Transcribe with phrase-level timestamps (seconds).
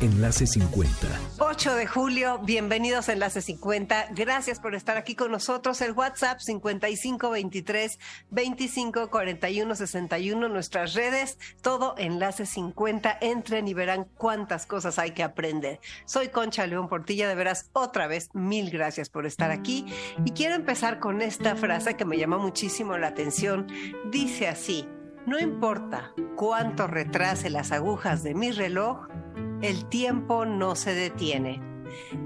[0.00, 0.92] Enlace 50.
[1.38, 4.08] 8 de julio, bienvenidos a Enlace 50.
[4.12, 5.82] Gracias por estar aquí con nosotros.
[5.82, 7.98] El WhatsApp 5523
[8.30, 10.48] 2541 61.
[10.48, 13.18] Nuestras redes, todo Enlace 50.
[13.20, 15.80] Entren y verán cuántas cosas hay que aprender.
[16.06, 17.28] Soy Concha León Portilla.
[17.28, 19.84] De veras, otra vez, mil gracias por estar aquí.
[20.24, 23.66] Y quiero empezar con esta frase que me llamó muchísimo la atención.
[24.10, 24.88] Dice así.
[25.30, 29.06] No importa cuánto retrase las agujas de mi reloj,
[29.62, 31.69] el tiempo no se detiene.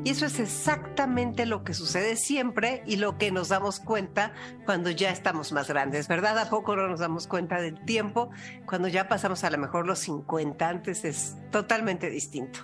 [0.04, 4.32] Y eso es exactamente lo que sucede siempre y lo que nos damos cuenta
[4.64, 6.38] cuando ya estamos más grandes, ¿verdad?
[6.38, 8.30] ¿A poco no nos damos cuenta del tiempo?
[8.66, 12.60] Cuando ya pasamos a lo mejor los 50, antes es totalmente distinto.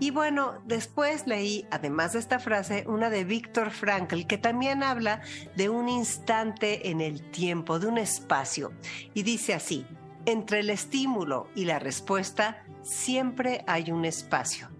[0.00, 5.20] Y bueno, después leí, además de esta frase, una de Víctor Frankl, que también habla
[5.56, 8.72] de un instante en el tiempo, de un espacio.
[9.14, 9.86] Y dice así,
[10.24, 14.77] entre el estímulo y la respuesta siempre hay un espacio.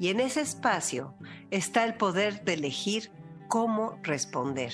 [0.00, 1.14] Y en ese espacio
[1.50, 3.12] está el poder de elegir
[3.48, 4.72] cómo responder.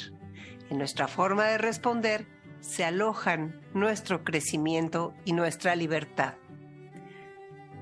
[0.71, 2.29] En nuestra forma de responder
[2.61, 6.35] se alojan nuestro crecimiento y nuestra libertad.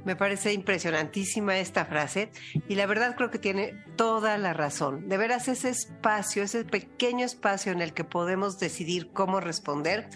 [0.06, 2.30] Me parece impresionantísima esta frase
[2.66, 5.10] y la verdad creo que tiene toda la razón.
[5.10, 10.08] De veras ese espacio, ese pequeño espacio en el que podemos decidir cómo responder,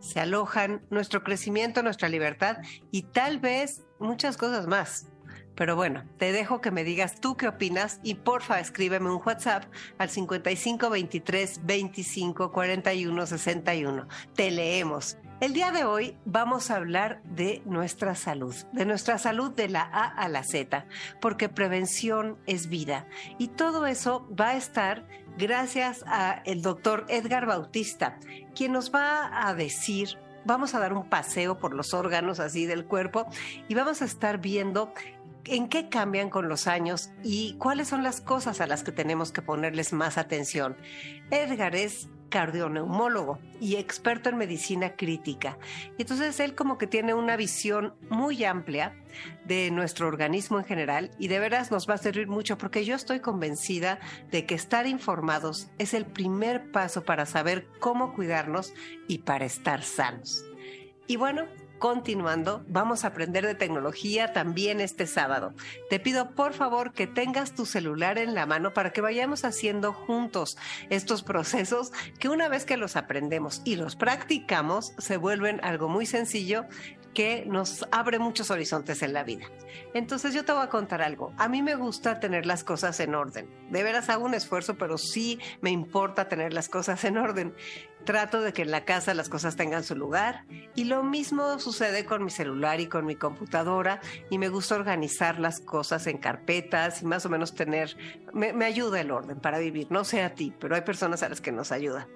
[0.00, 2.56] se alojan nuestro crecimiento, nuestra libertad
[2.90, 5.11] y tal vez muchas cosas más.
[5.54, 9.64] Pero bueno, te dejo que me digas tú qué opinas y porfa escríbeme un WhatsApp
[9.98, 14.08] al 55 23 25 41 61.
[14.34, 15.18] Te leemos.
[15.40, 19.82] El día de hoy vamos a hablar de nuestra salud, de nuestra salud de la
[19.82, 20.86] A a la Z,
[21.20, 23.08] porque prevención es vida.
[23.38, 25.04] Y todo eso va a estar
[25.36, 28.20] gracias a el doctor Edgar Bautista,
[28.54, 32.84] quien nos va a decir vamos a dar un paseo por los órganos así del
[32.84, 33.26] cuerpo
[33.68, 34.92] y vamos a estar viendo
[35.44, 39.32] en qué cambian con los años y cuáles son las cosas a las que tenemos
[39.32, 40.76] que ponerles más atención.
[41.30, 45.58] Edgar es cardioneumólogo y experto en medicina crítica.
[45.98, 48.96] Entonces él como que tiene una visión muy amplia
[49.44, 52.96] de nuestro organismo en general y de veras nos va a servir mucho porque yo
[52.96, 58.72] estoy convencida de que estar informados es el primer paso para saber cómo cuidarnos
[59.08, 60.42] y para estar sanos.
[61.06, 61.46] Y bueno,
[61.82, 65.52] continuando, vamos a aprender de tecnología también este sábado.
[65.90, 69.92] Te pido por favor que tengas tu celular en la mano para que vayamos haciendo
[69.92, 70.56] juntos
[70.90, 71.90] estos procesos
[72.20, 76.66] que una vez que los aprendemos y los practicamos, se vuelven algo muy sencillo
[77.14, 79.46] que nos abre muchos horizontes en la vida.
[79.94, 81.32] Entonces yo te voy a contar algo.
[81.36, 83.48] A mí me gusta tener las cosas en orden.
[83.70, 87.54] De veras hago un esfuerzo, pero sí me importa tener las cosas en orden.
[88.04, 92.04] Trato de que en la casa las cosas tengan su lugar y lo mismo sucede
[92.04, 97.02] con mi celular y con mi computadora y me gusta organizar las cosas en carpetas
[97.02, 97.96] y más o menos tener,
[98.32, 99.86] me, me ayuda el orden para vivir.
[99.90, 102.08] No sé a ti, pero hay personas a las que nos ayuda.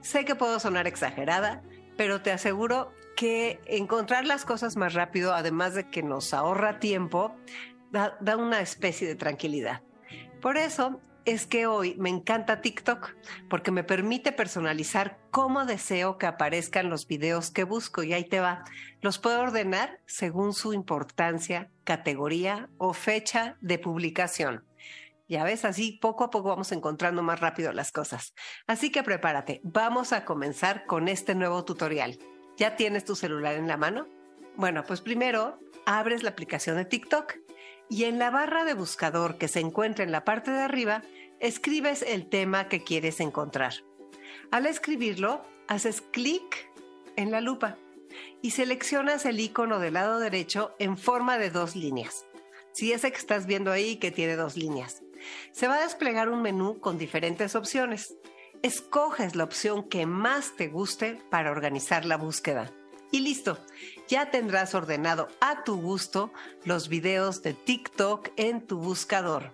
[0.00, 1.62] Sé que puedo sonar exagerada,
[1.96, 7.34] pero te aseguro que encontrar las cosas más rápido, además de que nos ahorra tiempo,
[7.90, 9.82] da, una especie de tranquilidad.
[10.40, 13.14] Por eso es que hoy me encanta TikTok
[13.48, 18.40] porque me permite personalizar cómo deseo que aparezcan los videos que busco y ahí te
[18.40, 18.64] va.
[19.00, 24.64] Los puedo ordenar según su importancia, categoría o fecha de publicación.
[25.26, 28.34] Ya ves, así poco a poco vamos encontrando más rápido las cosas.
[28.66, 32.18] Así que prepárate, vamos a comenzar con este nuevo tutorial.
[32.56, 34.06] ¿Ya tienes tu celular en la mano?
[34.56, 37.34] Bueno, pues primero abres la aplicación de TikTok
[37.90, 41.02] y en la barra de buscador que se encuentra en la parte de arriba,
[41.40, 43.74] escribes el tema que quieres encontrar.
[44.50, 46.70] Al escribirlo, haces clic
[47.16, 47.76] en la lupa
[48.40, 52.24] y seleccionas el icono del lado derecho en forma de dos líneas.
[52.72, 55.02] Si ese que estás viendo ahí que tiene dos líneas.
[55.52, 58.14] Se va a desplegar un menú con diferentes opciones.
[58.62, 62.72] Escoges la opción que más te guste para organizar la búsqueda.
[63.10, 63.58] Y listo,
[64.08, 66.32] ya tendrás ordenado a tu gusto
[66.64, 69.52] los videos de TikTok en tu buscador.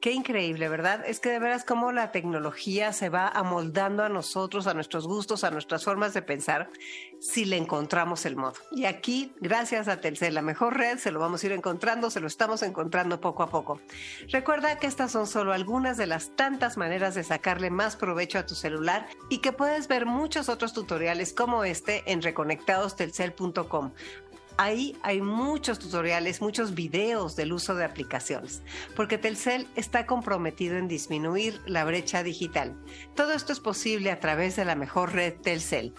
[0.00, 1.04] Qué increíble, ¿verdad?
[1.04, 5.42] Es que de veras cómo la tecnología se va amoldando a nosotros, a nuestros gustos,
[5.42, 6.70] a nuestras formas de pensar,
[7.18, 8.54] si le encontramos el modo.
[8.70, 12.20] Y aquí, gracias a Telcel, la mejor red, se lo vamos a ir encontrando, se
[12.20, 13.80] lo estamos encontrando poco a poco.
[14.28, 18.46] Recuerda que estas son solo algunas de las tantas maneras de sacarle más provecho a
[18.46, 23.90] tu celular y que puedes ver muchos otros tutoriales como este en reconectadostelcel.com.
[24.60, 28.60] Ahí hay muchos tutoriales, muchos videos del uso de aplicaciones,
[28.96, 32.76] porque Telcel está comprometido en disminuir la brecha digital.
[33.14, 35.94] Todo esto es posible a través de la mejor red Telcel.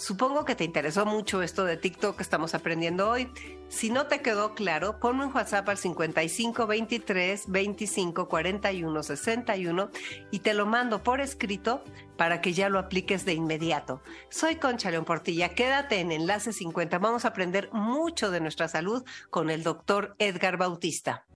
[0.00, 3.30] Supongo que te interesó mucho esto de TikTok que estamos aprendiendo hoy.
[3.68, 9.90] Si no te quedó claro, ponme un WhatsApp al 55 23 25 41 61
[10.30, 11.84] y te lo mando por escrito
[12.16, 14.00] para que ya lo apliques de inmediato.
[14.30, 16.98] Soy Concha León Portilla, quédate en Enlace 50.
[16.98, 21.26] Vamos a aprender mucho de nuestra salud con el doctor Edgar Bautista.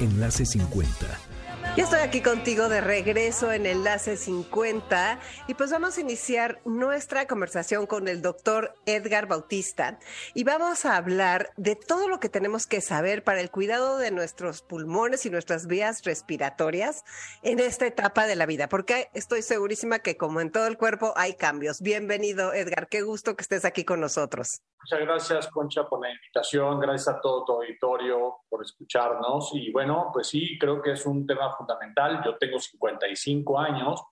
[0.00, 1.33] Enlace 50
[1.76, 5.18] ya estoy aquí contigo de regreso en Enlace 50
[5.48, 9.98] y pues vamos a iniciar nuestra conversación con el doctor Edgar Bautista
[10.34, 14.12] y vamos a hablar de todo lo que tenemos que saber para el cuidado de
[14.12, 17.02] nuestros pulmones y nuestras vías respiratorias
[17.42, 21.12] en esta etapa de la vida, porque estoy segurísima que como en todo el cuerpo
[21.16, 21.80] hay cambios.
[21.80, 24.60] Bienvenido Edgar, qué gusto que estés aquí con nosotros.
[24.80, 30.10] Muchas gracias Concha por la invitación, gracias a todo tu auditorio por escucharnos y bueno,
[30.12, 31.63] pues sí, creo que es un tema fundamental.
[32.24, 34.02] Yo tengo 55 años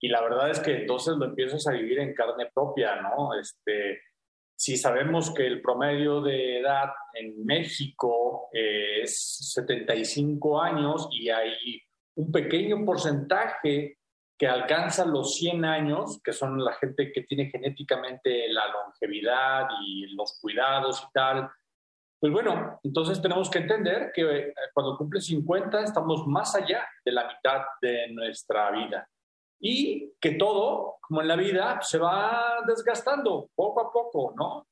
[0.00, 3.34] y la verdad es que entonces lo empiezas a vivir en carne propia, ¿no?
[3.38, 4.02] Este,
[4.56, 11.80] si sabemos que el promedio de edad en México es 75 años y hay
[12.16, 13.98] un pequeño porcentaje
[14.36, 20.06] que alcanza los 100 años, que son la gente que tiene genéticamente la longevidad y
[20.14, 21.48] los cuidados y tal,
[22.24, 27.12] pues bueno, entonces tenemos que entender que eh, cuando cumple 50 estamos más allá de
[27.12, 29.06] la mitad de nuestra vida
[29.60, 34.66] y que todo, como en la vida, se va desgastando poco a poco, ¿no?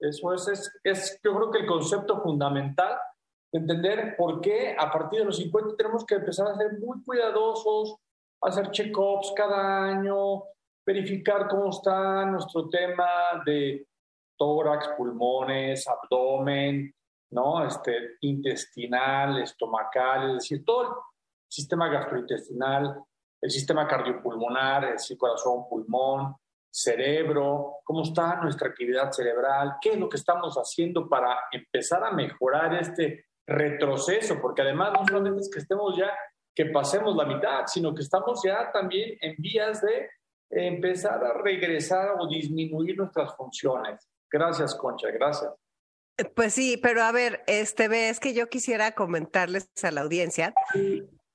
[0.00, 2.98] Eso es, es, es yo creo que el concepto fundamental
[3.52, 7.04] de entender por qué a partir de los 50 tenemos que empezar a ser muy
[7.04, 7.98] cuidadosos,
[8.42, 10.42] hacer check-ups cada año,
[10.84, 13.06] verificar cómo está nuestro tema
[13.46, 13.86] de
[14.38, 16.94] tórax, pulmones, abdomen,
[17.30, 17.64] ¿no?
[17.66, 20.88] Este, intestinal, estomacal, es decir, todo el
[21.48, 23.02] sistema gastrointestinal,
[23.40, 26.34] el sistema cardiopulmonar, es decir, corazón, pulmón,
[26.70, 32.12] cerebro, cómo está nuestra actividad cerebral, qué es lo que estamos haciendo para empezar a
[32.12, 36.12] mejorar este retroceso, porque además no solamente es que estemos ya,
[36.54, 40.10] que pasemos la mitad, sino que estamos ya también en vías de
[40.50, 44.08] empezar a regresar o disminuir nuestras funciones.
[44.30, 45.50] Gracias, Concha, gracias.
[46.34, 50.52] Pues sí, pero a ver, este ves que yo quisiera comentarles a la audiencia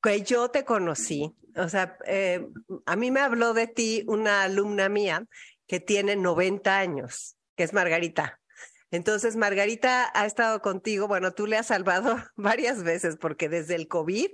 [0.04, 2.45] que yo te conocí, o sea, eh,
[2.86, 5.25] a mí me habló de ti una alumna mía
[5.66, 8.42] que tiene 90 años, que es Margarita.
[8.92, 13.88] Entonces, Margarita ha estado contigo, bueno, tú le has salvado varias veces porque desde el
[13.88, 14.30] COVID,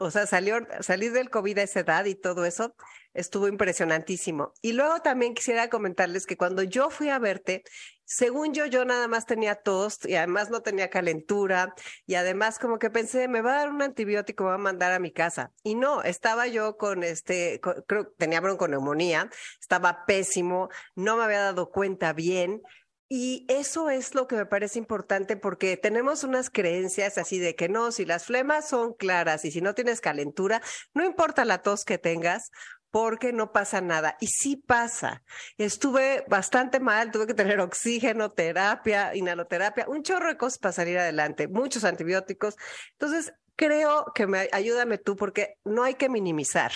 [0.00, 2.74] o sea, salió, salir del COVID a esa edad y todo eso,
[3.14, 4.52] estuvo impresionantísimo.
[4.62, 7.64] Y luego también quisiera comentarles que cuando yo fui a verte,
[8.04, 11.74] según yo, yo nada más tenía tos y además no tenía calentura
[12.06, 14.92] y además como que pensé, me va a dar un antibiótico, me va a mandar
[14.92, 15.52] a mi casa.
[15.62, 19.28] Y no, estaba yo con este, creo que tenía bronconeumonía,
[19.60, 22.62] estaba pésimo, no me había dado cuenta bien.
[23.10, 27.70] Y eso es lo que me parece importante porque tenemos unas creencias así de que
[27.70, 30.60] no, si las flemas son claras y si no tienes calentura,
[30.92, 32.50] no importa la tos que tengas,
[32.90, 34.16] porque no pasa nada.
[34.20, 35.22] Y sí pasa.
[35.56, 40.98] Estuve bastante mal, tuve que tener oxígeno, terapia, inhaloterapia, un chorro de cosas para salir
[40.98, 42.56] adelante, muchos antibióticos.
[42.92, 46.72] Entonces, creo que me ayúdame tú porque no hay que minimizar.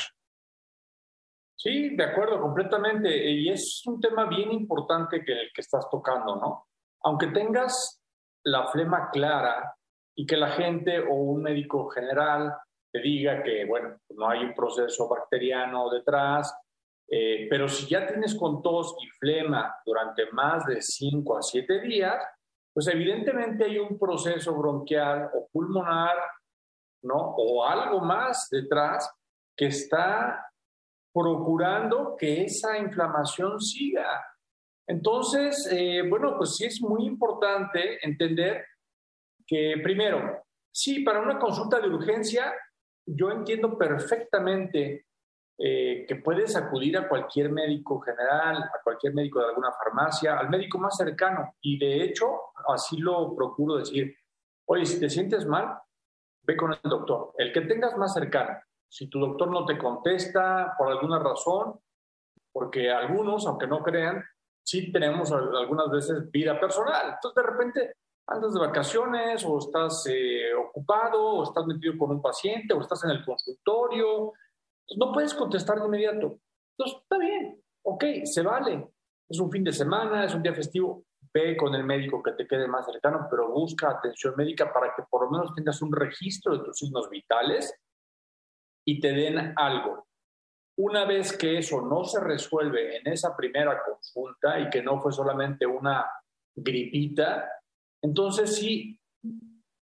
[1.56, 3.30] Sí, de acuerdo, completamente.
[3.30, 6.66] Y es un tema bien importante que, que estás tocando, ¿no?
[7.04, 8.00] Aunque tengas
[8.44, 9.76] la flema clara
[10.14, 12.52] y que la gente o un médico general
[12.92, 16.54] te diga que, bueno, no hay un proceso bacteriano detrás,
[17.08, 21.80] eh, pero si ya tienes con tos y flema durante más de 5 a 7
[21.80, 22.22] días,
[22.72, 26.16] pues evidentemente hay un proceso bronquial o pulmonar,
[27.02, 27.34] ¿no?
[27.36, 29.10] O algo más detrás
[29.56, 30.46] que está
[31.12, 34.24] procurando que esa inflamación siga.
[34.86, 38.64] Entonces, eh, bueno, pues sí es muy importante entender
[39.46, 42.54] que primero, sí, para una consulta de urgencia
[43.06, 45.06] yo entiendo perfectamente
[45.58, 50.48] eh, que puedes acudir a cualquier médico general, a cualquier médico de alguna farmacia, al
[50.48, 51.54] médico más cercano.
[51.60, 52.26] Y de hecho,
[52.68, 54.16] así lo procuro decir.
[54.66, 55.78] Oye, si te sientes mal,
[56.42, 57.32] ve con el doctor.
[57.38, 58.58] El que tengas más cercano.
[58.88, 61.78] Si tu doctor no te contesta por alguna razón,
[62.52, 64.22] porque algunos, aunque no crean,
[64.62, 67.14] sí tenemos algunas veces vida personal.
[67.14, 72.22] Entonces, de repente, andas de vacaciones o estás eh, ocupado o estás metido con un
[72.22, 74.32] paciente o estás en el consultorio,
[74.86, 76.38] pues no puedes contestar de inmediato.
[76.76, 78.88] Entonces, está bien, ok, se vale.
[79.28, 81.04] Es un fin de semana, es un día festivo.
[81.34, 85.02] Ve con el médico que te quede más cercano, pero busca atención médica para que
[85.08, 87.74] por lo menos tengas un registro de tus signos vitales
[88.84, 90.06] y te den algo.
[90.76, 95.12] Una vez que eso no se resuelve en esa primera consulta y que no fue
[95.12, 96.06] solamente una
[96.54, 97.48] gripita,
[98.02, 98.98] entonces sí,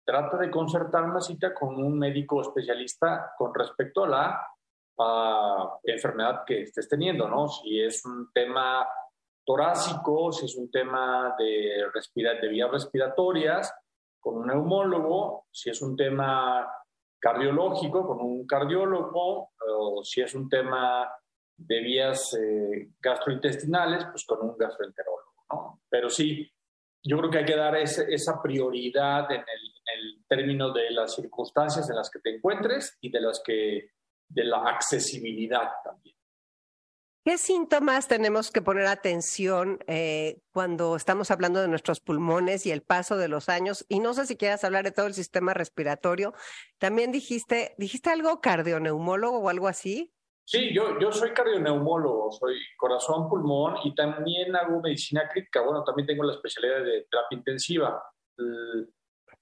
[0.04, 6.62] trata de concertar una cita con un médico especialista con respecto a la enfermedad que
[6.62, 7.48] estés teniendo, ¿no?
[7.48, 8.86] Si es un tema
[9.44, 11.84] torácico, si es un tema de,
[12.40, 13.74] de vías respiratorias,
[14.20, 16.66] con un neumólogo, si es un tema
[17.18, 21.10] cardiológico, con un cardiólogo, o si es un tema
[21.56, 25.80] de vías eh, gastrointestinales, pues con un gastroenterólogo, ¿no?
[25.88, 26.50] Pero sí,
[27.04, 31.96] yo creo que hay que dar esa prioridad en el, término de las circunstancias en
[31.96, 33.90] las que te encuentres y de las que
[34.26, 36.16] de la accesibilidad también.
[37.24, 42.82] ¿Qué síntomas tenemos que poner atención eh, cuando estamos hablando de nuestros pulmones y el
[42.82, 43.84] paso de los años?
[43.88, 46.34] Y no sé si quieras hablar de todo el sistema respiratorio.
[46.78, 50.12] También dijiste, dijiste algo cardioneumólogo o algo así.
[50.46, 55.62] Sí, yo, yo soy cardioneumólogo, soy corazón, pulmón y también hago medicina crítica.
[55.62, 58.02] Bueno, también tengo la especialidad de terapia intensiva.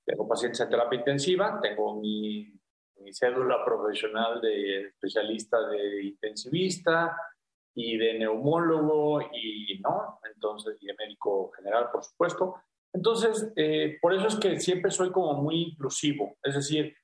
[0.05, 2.53] Tengo pacientes en terapia intensiva, tengo mi,
[2.99, 7.17] mi cédula profesional de especialista de intensivista
[7.75, 10.21] y de neumólogo y, ¿no?
[10.33, 12.57] Entonces, y de médico general, por supuesto.
[12.93, 16.37] Entonces, eh, por eso es que siempre soy como muy inclusivo.
[16.43, 16.95] Es decir,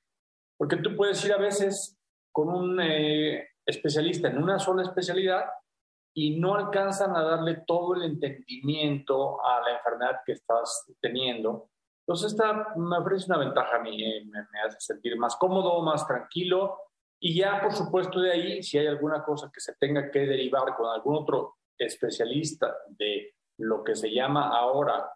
[0.57, 1.97] porque tú puedes ir a veces
[2.31, 5.45] con un eh, especialista en una sola especialidad
[6.13, 11.69] y no alcanzan a darle todo el entendimiento a la enfermedad que estás teniendo.
[12.05, 16.07] Entonces, esta me ofrece una ventaja a mí, eh, me, hace sentir más cómodo, más
[16.07, 16.79] tranquilo.
[17.21, 20.75] Y ya, por supuesto, de ahí, si hay alguna cosa que se tenga que derivar
[20.75, 25.11] con algún otro especialista de lo que se llama ahora,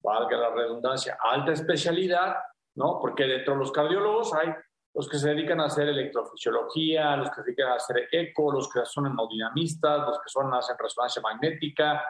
[0.00, 2.36] valga la redundancia, alta especialidad,
[2.76, 3.00] ¿no?
[3.00, 4.54] Porque dentro de los cardiólogos hay
[4.98, 8.68] los que se dedican a hacer electrofisiología, los que se dedican a hacer eco, los
[8.68, 12.02] que son hemodinamistas, los que son, hacen resonancia magnética,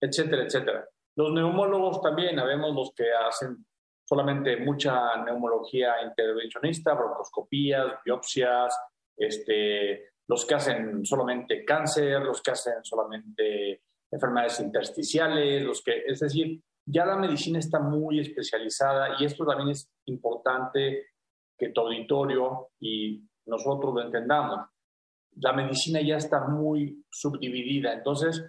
[0.00, 0.84] etcétera, etcétera.
[1.14, 3.64] Los neumólogos también, habemos los que hacen
[4.04, 8.76] solamente mucha neumología intervencionista, broncoscopías, biopsias,
[9.16, 16.18] este, los que hacen solamente cáncer, los que hacen solamente enfermedades intersticiales, los que, es
[16.18, 21.11] decir, ya la medicina está muy especializada y esto también es importante
[21.56, 24.68] que tu auditorio y nosotros lo entendamos.
[25.36, 27.92] La medicina ya está muy subdividida.
[27.92, 28.44] Entonces,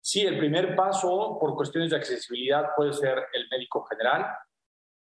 [0.00, 4.26] sí, el primer paso por cuestiones de accesibilidad puede ser el médico general.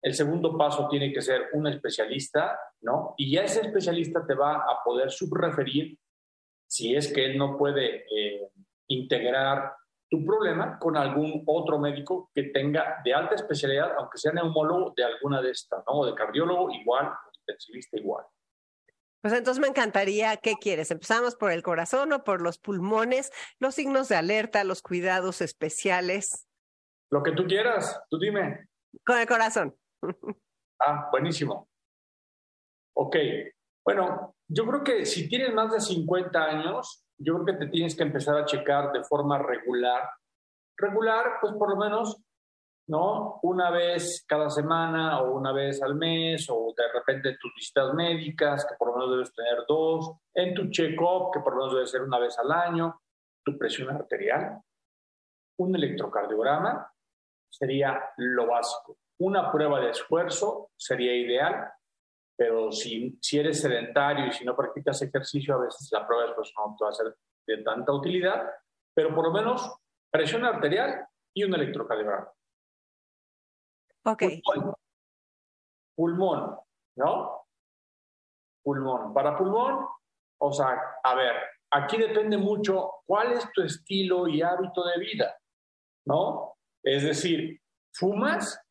[0.01, 3.15] El segundo paso tiene que ser un especialista, ¿no?
[3.17, 5.97] Y ya ese especialista te va a poder subreferir
[6.67, 8.51] si es que él no puede eh,
[8.87, 9.73] integrar
[10.09, 15.03] tu problema con algún otro médico que tenga de alta especialidad, aunque sea neumólogo de
[15.03, 15.99] alguna de estas, ¿no?
[15.99, 17.11] O de cardiólogo igual,
[17.49, 18.25] intensivista igual.
[19.21, 20.91] Pues entonces me encantaría, ¿qué quieres?
[20.91, 23.31] ¿Empezamos por el corazón o por los pulmones?
[23.59, 26.47] Los signos de alerta, los cuidados especiales.
[27.11, 28.69] Lo que tú quieras, tú dime.
[29.05, 29.75] Con el corazón.
[30.81, 31.67] Ah, buenísimo.
[32.95, 33.17] Ok,
[33.85, 37.97] bueno, yo creo que si tienes más de 50 años, yo creo que te tienes
[37.97, 40.09] que empezar a checar de forma regular.
[40.77, 42.23] Regular, pues por lo menos
[42.89, 43.39] ¿no?
[43.43, 48.65] Una vez cada semana o una vez al mes o de repente tus visitas médicas,
[48.65, 51.87] que por lo menos debes tener dos, en tu check-up, que por lo menos debe
[51.87, 53.01] ser una vez al año,
[53.45, 54.59] tu presión arterial,
[55.59, 56.91] un electrocardiograma
[57.49, 58.97] sería lo básico.
[59.19, 61.71] Una prueba de esfuerzo sería ideal,
[62.35, 66.29] pero si, si eres sedentario y si no practicas ejercicio, a veces la prueba de
[66.29, 67.15] esfuerzo no te va a ser
[67.45, 68.49] de tanta utilidad,
[68.95, 69.77] pero por lo menos
[70.09, 71.05] presión arterial
[71.35, 72.31] y un electrocardiograma.
[75.95, 76.57] Pulmón.
[76.99, 77.45] ¿no?
[78.63, 79.13] Pulmón.
[79.13, 79.87] Para pulmón,
[80.41, 81.35] o sea, a ver,
[81.71, 85.37] aquí depende mucho cuál es tu estilo y hábito de vida,
[86.05, 86.57] ¿no?
[86.83, 87.61] Es decir,
[87.93, 88.61] fumas,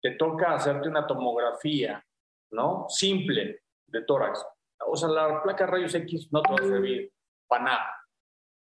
[0.00, 2.04] te toca hacerte una tomografía,
[2.52, 2.86] ¿no?
[2.88, 4.44] Simple de tórax.
[4.86, 7.12] O sea, la placa rayos X no te va a servir
[7.48, 8.06] para nada,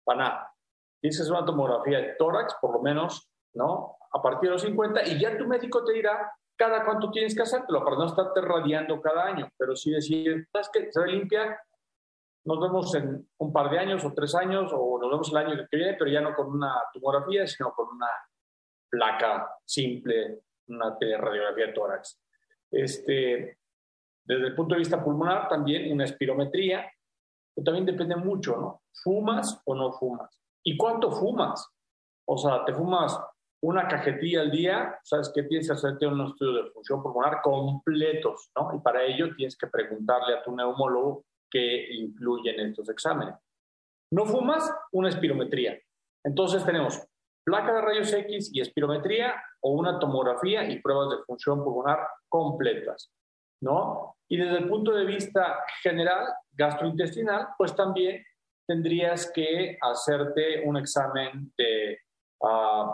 [0.06, 0.54] para nada.
[1.02, 3.97] Dices una tomografía de tórax, por lo menos, ¿no?
[4.12, 7.44] A partir de los 50 y ya tu médico te dirá cada cuánto tienes que
[7.44, 10.92] hacértelo para no estarte radiando cada año, pero sí decir, ¿sabes qué?
[10.92, 11.60] Se limpia,
[12.46, 15.68] nos vemos en un par de años o tres años o nos vemos el año
[15.70, 18.10] que viene, pero ya no con una tomografía, sino con una
[18.90, 22.20] placa simple, una radiografía de tórax.
[22.72, 23.60] Este,
[24.24, 26.90] desde el punto de vista pulmonar, también una espirometría,
[27.54, 28.82] pero también depende mucho, ¿no?
[29.04, 30.40] ¿Fumas o no fumas?
[30.64, 31.68] ¿Y cuánto fumas?
[32.26, 33.20] O sea, ¿te fumas
[33.62, 35.00] una cajetilla al día?
[35.04, 35.44] ¿Sabes qué?
[35.44, 38.72] Tienes que hacerte un estudio de función pulmonar completos, ¿no?
[38.76, 43.36] Y para ello tienes que preguntarle a tu neumólogo que incluyen estos exámenes.
[44.12, 45.80] No fumas, una espirometría.
[46.24, 47.02] Entonces tenemos
[47.46, 52.00] placa de rayos X y espirometría o una tomografía y pruebas de función pulmonar
[52.30, 53.12] completas,
[53.62, 54.18] ¿no?
[54.30, 58.24] Y desde el punto de vista general, gastrointestinal, pues también
[58.68, 62.00] tendrías que hacerte un examen de,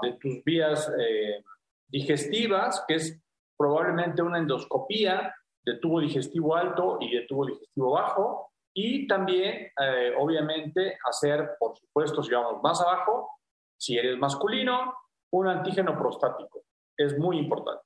[0.01, 1.43] de tus vías eh,
[1.87, 3.21] digestivas, que es
[3.57, 5.33] probablemente una endoscopía
[5.65, 11.77] de tubo digestivo alto y de tubo digestivo bajo, y también, eh, obviamente, hacer, por
[11.77, 13.29] supuesto, si vamos más abajo,
[13.77, 14.95] si eres masculino,
[15.31, 16.63] un antígeno prostático.
[16.97, 17.83] Es muy importante.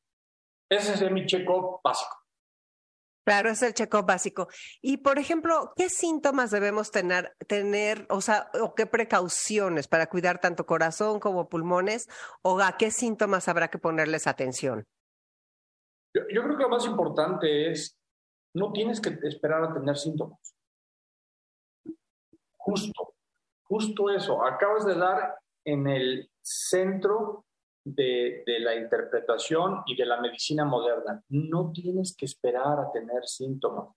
[0.70, 2.16] Ese es mi check-up básico.
[3.28, 4.48] Claro, es el check-up básico.
[4.82, 10.40] Y, por ejemplo, ¿qué síntomas debemos tener, tener, o sea, o qué precauciones para cuidar
[10.40, 12.08] tanto corazón como pulmones,
[12.42, 14.86] o a qué síntomas habrá que ponerles atención?
[16.14, 18.00] Yo, creo que lo más importante es,
[18.54, 20.40] no tienes que esperar a tener síntomas.
[22.56, 23.14] Justo,
[23.64, 24.42] justo eso.
[24.42, 27.44] Acabas de dar en el centro
[27.96, 31.24] de, la interpretación y de la medicina moderna.
[31.30, 33.90] No tienes que esperar a tener síntomas.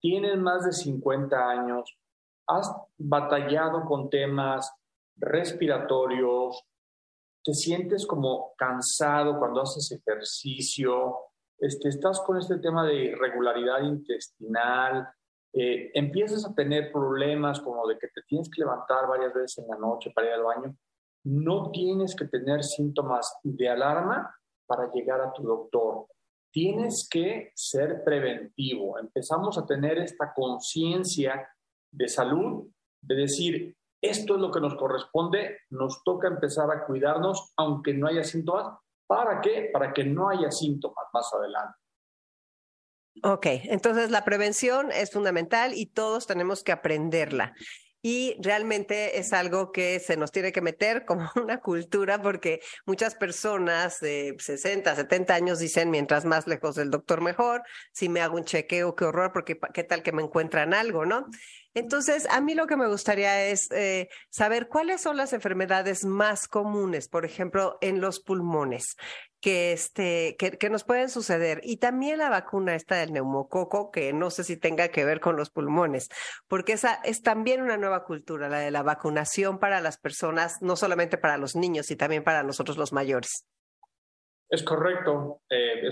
[0.00, 1.98] Tienes más de 50 años,
[2.46, 4.72] has batallado con temas
[5.16, 6.64] respiratorios,
[7.44, 11.16] te sientes como cansado cuando haces ejercicio,
[11.58, 15.06] este, estás con este tema de irregularidad intestinal,
[15.52, 19.68] eh, empiezas a tener problemas como de que te tienes que levantar varias veces en
[19.68, 20.76] la noche para ir al baño,
[21.24, 24.34] no tienes que tener síntomas de alarma
[24.66, 26.06] para llegar a tu doctor.
[26.52, 28.98] Tienes que ser preventivo.
[28.98, 31.48] Empezamos a tener esta conciencia
[31.92, 32.68] de salud,
[33.02, 38.06] de decir, esto es lo que nos corresponde, nos toca empezar a cuidarnos aunque no
[38.06, 38.78] haya síntomas,
[39.10, 39.70] ¿Para qué?
[39.72, 41.76] Para que no haya síntomas más adelante.
[43.24, 47.52] Ok, entonces la prevención es fundamental y todos tenemos que aprenderla.
[48.02, 53.14] Y realmente es algo que se nos tiene que meter como una cultura porque muchas
[53.14, 58.36] personas de 60, 70 años dicen, mientras más lejos del doctor mejor, si me hago
[58.36, 61.26] un chequeo, qué horror, porque qué tal que me encuentran algo, ¿no?
[61.74, 66.48] Entonces, a mí lo que me gustaría es eh, saber cuáles son las enfermedades más
[66.48, 68.96] comunes, por ejemplo, en los pulmones,
[69.40, 71.60] que, este, que, nos pueden suceder.
[71.62, 75.36] Y también la vacuna esta del neumococo, que no sé si tenga que ver con
[75.36, 76.08] los pulmones,
[76.48, 80.74] porque esa es también una nueva cultura, la de la vacunación para las personas, no
[80.74, 83.46] solamente para los niños, y también para nosotros los mayores.
[84.48, 85.40] Es correcto.
[85.48, 85.88] Eh,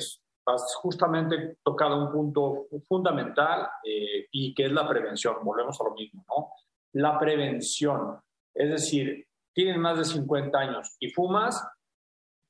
[0.49, 5.37] has justamente tocado un punto fundamental eh, y que es la prevención.
[5.43, 6.53] Volvemos a lo mismo, ¿no?
[6.93, 8.21] La prevención.
[8.55, 11.67] Es decir, tienes más de 50 años y fumas,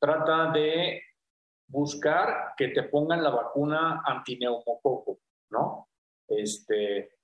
[0.00, 1.02] trata de
[1.68, 5.18] buscar que te pongan la vacuna antineumococo,
[5.50, 5.88] ¿no?
[6.26, 7.18] Este,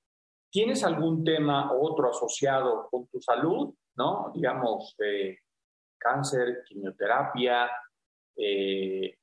[0.50, 4.30] ¿Tienes algún tema u otro asociado con tu salud, ¿no?
[4.34, 5.38] Digamos, eh,
[5.98, 7.70] cáncer, quimioterapia,
[8.37, 9.18] eh,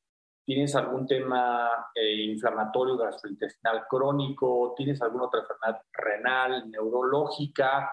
[0.53, 7.89] tienes algún tema eh, inflamatorio gastrointestinal crónico, tienes alguna otra enfermedad renal, neurológica,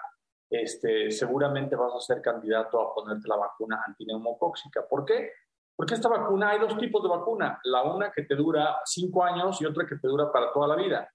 [0.51, 4.85] este, seguramente vas a ser candidato a ponerte la vacuna antineumocóxica.
[4.89, 5.31] ¿Por qué?
[5.77, 9.63] Porque esta vacuna, hay dos tipos de vacuna, la una que te dura cinco años
[9.63, 11.09] y otra que te dura para toda la vida.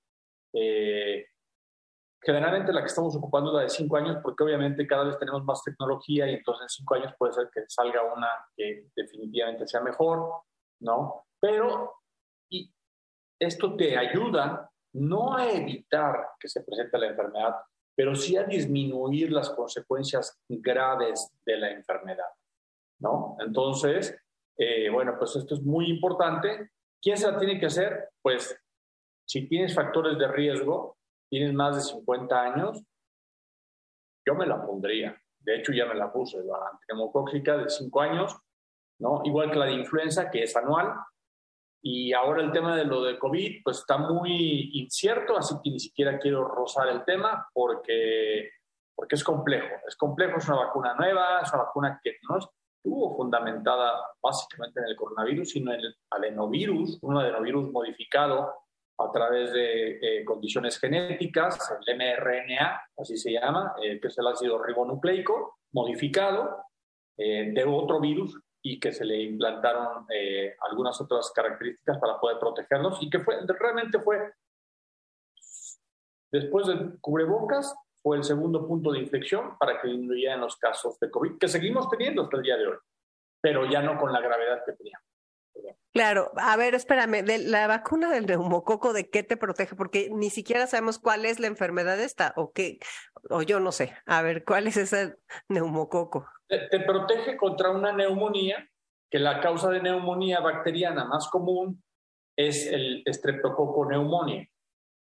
[0.53, 1.25] Eh,
[2.21, 5.43] generalmente la que estamos ocupando es la de cinco años porque obviamente cada vez tenemos
[5.43, 9.81] más tecnología y entonces en cinco años puede ser que salga una que definitivamente sea
[9.81, 10.43] mejor,
[10.79, 11.25] ¿no?
[11.43, 11.91] Pero
[12.49, 12.73] y
[13.37, 17.55] esto te ayuda no a evitar que se presente la enfermedad,
[17.93, 22.29] pero sí a disminuir las consecuencias graves de la enfermedad,
[22.99, 23.35] ¿no?
[23.41, 24.17] Entonces,
[24.57, 26.71] eh, bueno, pues esto es muy importante.
[27.01, 28.11] ¿Quién se la tiene que hacer?
[28.21, 28.57] Pues
[29.27, 30.97] si tienes factores de riesgo,
[31.29, 32.81] tienes más de 50 años,
[34.25, 35.21] yo me la pondría.
[35.39, 38.37] De hecho, ya me la puse, la antinemocóxica de 5 años,
[38.99, 39.21] ¿no?
[39.25, 40.93] Igual que la de influenza, que es anual.
[41.85, 45.79] Y ahora el tema de lo de COVID, pues está muy incierto, así que ni
[45.79, 48.51] siquiera quiero rozar el tema porque,
[48.95, 49.67] porque es complejo.
[49.85, 54.87] Es complejo, es una vacuna nueva, es una vacuna que no, estuvo fundamentada básicamente en
[54.87, 58.53] el coronavirus, sino en el adenovirus, un adenovirus modificado
[58.97, 64.27] a través de eh, condiciones genéticas, el mRNA, así se llama, eh, que es el
[64.27, 66.63] ácido ribonucleico modificado
[67.17, 70.07] eh, de otro virus y que se le implantaron
[70.69, 74.33] algunas otras características para poder protegerlos y que fue, realmente fue,
[76.31, 81.11] después del cubrebocas, fue el segundo punto de inflexión para que disminuyeran los casos de
[81.11, 82.77] COVID, que seguimos teniendo hasta el día de hoy,
[83.41, 85.07] pero ya no con la gravedad que teníamos.
[85.93, 89.75] Claro, a ver, espérame, de la vacuna del neumococo, ¿de qué te protege?
[89.75, 92.79] Porque ni siquiera sabemos cuál es la enfermedad esta, o qué,
[93.29, 93.95] o yo no sé.
[94.07, 95.15] A ver, ¿cuál es ese
[95.49, 96.25] neumococo?
[96.69, 98.67] Te, protege contra una neumonía,
[99.09, 101.83] que la causa de neumonía bacteriana más común
[102.35, 104.47] es el estreptococo neumonía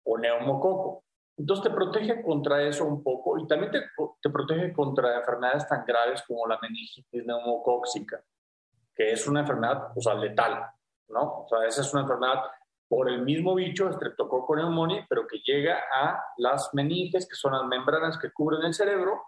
[0.04, 1.04] o neumococo.
[1.38, 3.80] Entonces te protege contra eso un poco y también te,
[4.22, 8.22] te protege contra enfermedades tan graves como la meningitis neumocóxica
[8.96, 10.58] que es una enfermedad, o sea, letal,
[11.08, 11.42] ¿no?
[11.42, 12.42] O sea, esa es una enfermedad
[12.88, 17.64] por el mismo bicho, Streptococcus pneumoniae, pero que llega a las meninges, que son las
[17.64, 19.22] membranas que cubren el cerebro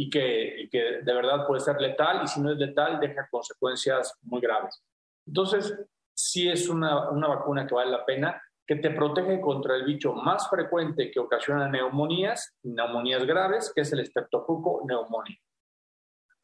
[0.00, 4.16] y que, que de verdad puede ser letal y si no es letal deja consecuencias
[4.22, 4.80] muy graves.
[5.26, 5.76] Entonces,
[6.14, 10.12] sí es una, una vacuna que vale la pena, que te protege contra el bicho
[10.12, 15.40] más frecuente que ocasiona neumonías, neumonías graves, que es el Streptococcus pneumoniae.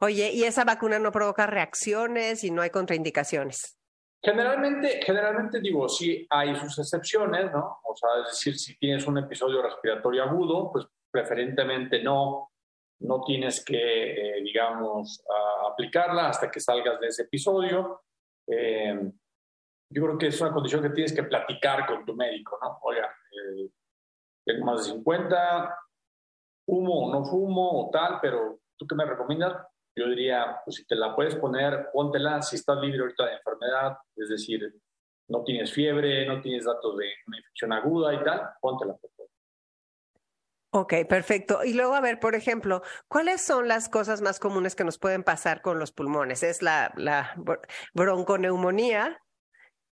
[0.01, 3.79] Oye, ¿y esa vacuna no provoca reacciones y no hay contraindicaciones?
[4.21, 7.79] Generalmente, generalmente digo, sí hay sus excepciones, ¿no?
[7.85, 12.49] O sea, es decir, si tienes un episodio respiratorio agudo, pues preferentemente no,
[12.99, 15.23] no tienes que, eh, digamos,
[15.71, 18.01] aplicarla hasta que salgas de ese episodio.
[18.47, 19.11] Eh,
[19.89, 22.79] yo creo que es una condición que tienes que platicar con tu médico, ¿no?
[22.83, 23.69] Oiga, eh,
[24.45, 25.77] tengo más de 50,
[26.65, 29.55] fumo o no fumo o tal, pero ¿tú qué me recomiendas?
[29.97, 33.97] yo diría, pues si te la puedes poner, póntela si estás libre ahorita de enfermedad,
[34.17, 34.75] es decir,
[35.29, 38.93] no tienes fiebre, no tienes datos de una infección aguda y tal, póntela.
[38.93, 39.14] Favor.
[40.77, 41.63] Ok, perfecto.
[41.63, 45.23] Y luego, a ver, por ejemplo, ¿cuáles son las cosas más comunes que nos pueden
[45.23, 46.43] pasar con los pulmones?
[46.43, 47.33] ¿Es la, la
[47.93, 49.21] bronconeumonía?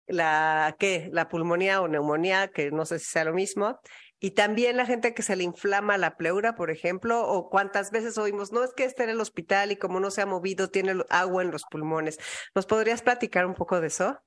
[0.08, 1.10] ¿La qué?
[1.12, 2.48] ¿La pulmonía o neumonía?
[2.48, 3.78] Que no sé si sea lo mismo.
[4.22, 8.18] Y también la gente que se le inflama la pleura, por ejemplo, o cuántas veces
[8.18, 11.04] oímos, no es que esté en el hospital y como no se ha movido, tiene
[11.10, 12.20] agua en los pulmones.
[12.56, 14.18] ¿Nos podrías platicar un poco de eso?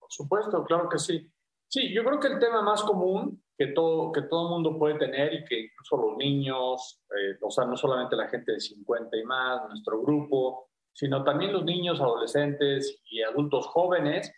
[0.00, 1.32] Por supuesto, claro que sí.
[1.68, 5.32] Sí, yo creo que el tema más común que todo, que todo mundo puede tener
[5.34, 9.22] y que incluso los niños, eh, o sea, no solamente la gente de 50 y
[9.22, 14.32] más, nuestro grupo, sino también los niños, adolescentes y adultos jóvenes,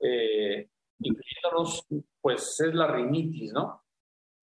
[0.00, 1.86] eh, incluyéndolos,
[2.22, 3.84] pues es la rinitis, ¿no?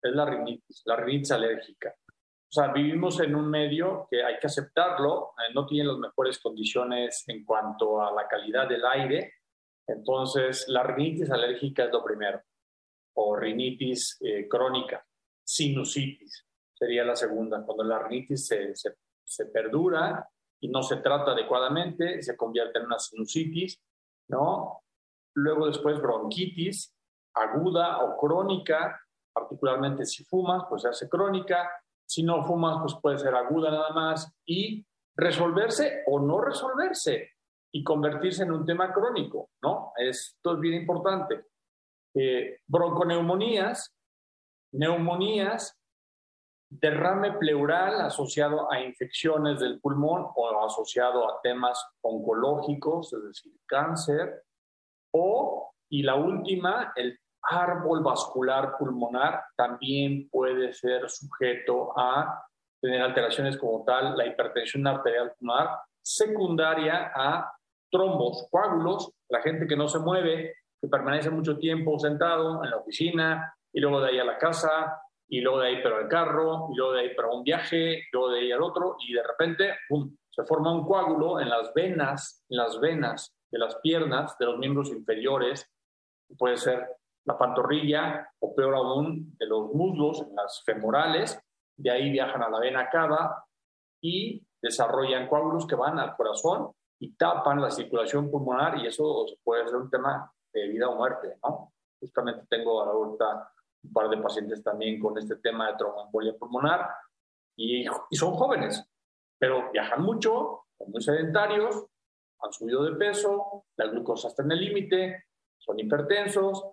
[0.01, 1.93] es la rinitis, la rinitis alérgica.
[2.09, 6.39] O sea, vivimos en un medio que hay que aceptarlo, eh, no tiene las mejores
[6.39, 9.33] condiciones en cuanto a la calidad del aire,
[9.85, 12.41] entonces la rinitis alérgica es lo primero,
[13.15, 15.05] o rinitis eh, crónica,
[15.45, 16.47] sinusitis
[16.83, 20.29] sería la segunda, cuando la rinitis se, se, se perdura
[20.61, 23.81] y no se trata adecuadamente, se convierte en una sinusitis,
[24.29, 24.83] ¿no?
[25.35, 26.93] Luego después bronquitis
[27.35, 29.01] aguda o crónica,
[29.33, 31.71] particularmente si fumas, pues se hace crónica,
[32.05, 34.85] si no fumas, pues puede ser aguda nada más y
[35.17, 37.31] resolverse o no resolverse
[37.73, 39.93] y convertirse en un tema crónico, ¿no?
[39.97, 41.47] Esto es bien importante.
[42.15, 43.95] Eh, bronconeumonías,
[44.73, 45.79] neumonías,
[46.69, 54.43] derrame pleural asociado a infecciones del pulmón o asociado a temas oncológicos, es decir, cáncer,
[55.13, 62.43] o, y la última, el árbol vascular pulmonar también puede ser sujeto a
[62.81, 67.53] tener alteraciones como tal, la hipertensión arterial pulmonar, secundaria a
[67.91, 72.79] trombos, coágulos, la gente que no se mueve, que permanece mucho tiempo sentado en la
[72.79, 76.69] oficina y luego de ahí a la casa y luego de ahí pero al carro
[76.73, 79.23] y luego de ahí para un viaje y luego de ahí al otro y de
[79.23, 80.13] repente ¡pum!
[80.29, 84.59] se forma un coágulo en las venas, en las venas de las piernas, de los
[84.59, 85.71] miembros inferiores,
[86.37, 86.89] puede ser
[87.25, 91.39] la pantorrilla o peor aún de los muslos, las femorales,
[91.77, 93.45] de ahí viajan a la vena cava
[94.01, 99.67] y desarrollan coágulos que van al corazón y tapan la circulación pulmonar y eso puede
[99.67, 101.73] ser un tema de vida o muerte, ¿no?
[102.01, 103.53] Justamente tengo ahorita
[103.85, 106.89] un par de pacientes también con este tema de tromboembolia pulmonar
[107.57, 108.85] y, y son jóvenes,
[109.39, 111.87] pero viajan mucho, son muy sedentarios,
[112.41, 115.27] han subido de peso, la glucosa está en el límite,
[115.59, 116.65] son hipertensos,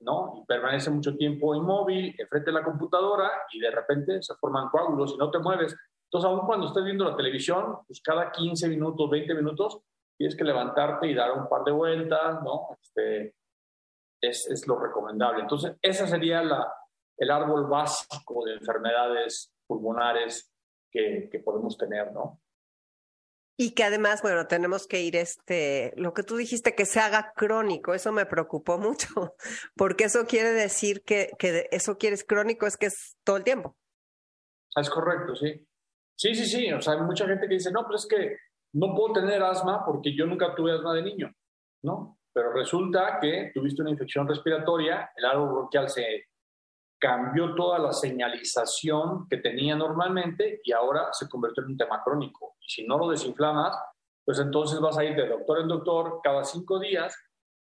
[0.00, 0.34] ¿no?
[0.36, 5.12] Y permanece mucho tiempo inmóvil, enfrente de la computadora y de repente se forman coágulos
[5.14, 5.76] y no te mueves.
[6.04, 9.80] Entonces, aún cuando estés viendo la televisión, pues cada 15 minutos, 20 minutos,
[10.16, 12.76] tienes que levantarte y dar un par de vueltas, ¿no?
[12.82, 13.34] Este,
[14.20, 15.42] es, es lo recomendable.
[15.42, 16.72] Entonces, ese sería la,
[17.16, 20.52] el árbol básico de enfermedades pulmonares
[20.90, 22.40] que, que podemos tener, ¿no?
[23.56, 27.32] Y que además, bueno, tenemos que ir, este, lo que tú dijiste, que se haga
[27.36, 29.36] crónico, eso me preocupó mucho,
[29.76, 33.76] porque eso quiere decir que, que eso quieres crónico, es que es todo el tiempo.
[34.76, 35.66] Es correcto, sí.
[36.16, 36.72] Sí, sí, sí.
[36.72, 38.36] O sea, hay mucha gente que dice, no, pero es que
[38.74, 41.32] no puedo tener asma porque yo nunca tuve asma de niño,
[41.82, 42.18] ¿no?
[42.32, 46.26] Pero resulta que tuviste una infección respiratoria, el árbol bronquial se
[46.98, 52.56] cambió toda la señalización que tenía normalmente y ahora se convirtió en un tema crónico.
[52.60, 53.78] Y si no lo desinflamas,
[54.24, 57.14] pues entonces vas a ir de doctor en doctor cada cinco días,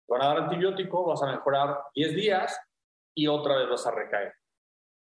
[0.06, 2.58] te van a dar antibiótico, vas a mejorar 10 días
[3.14, 4.32] y otra vez vas a recaer.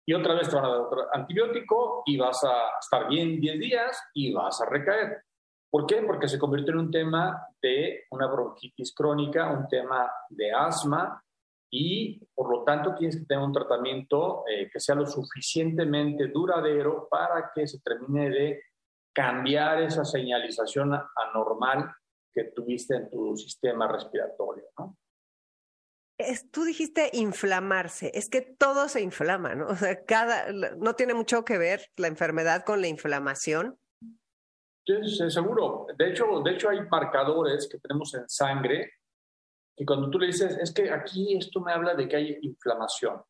[0.09, 3.59] Y otra vez te van a dar otro antibiótico y vas a estar bien 10
[3.59, 5.25] días y vas a recaer.
[5.71, 6.03] ¿Por qué?
[6.03, 11.23] Porque se convirtió en un tema de una bronquitis crónica, un tema de asma,
[11.71, 17.09] y por lo tanto tienes que tener un tratamiento eh, que sea lo suficientemente duradero
[17.11, 18.63] para que se termine de
[19.13, 21.93] cambiar esa señalización anormal
[22.33, 24.65] que tuviste en tu sistema respiratorio.
[24.79, 24.97] ¿no?
[26.51, 29.67] tú dijiste inflamarse, es que todo se inflama, ¿no?
[29.69, 33.79] O sea, cada, no tiene mucho que ver la enfermedad con la inflamación.
[34.87, 35.87] Sí, seguro.
[35.97, 38.93] De hecho, de hecho, hay marcadores que tenemos en sangre
[39.77, 43.21] y cuando tú le dices, es que aquí esto me habla de que hay inflamación.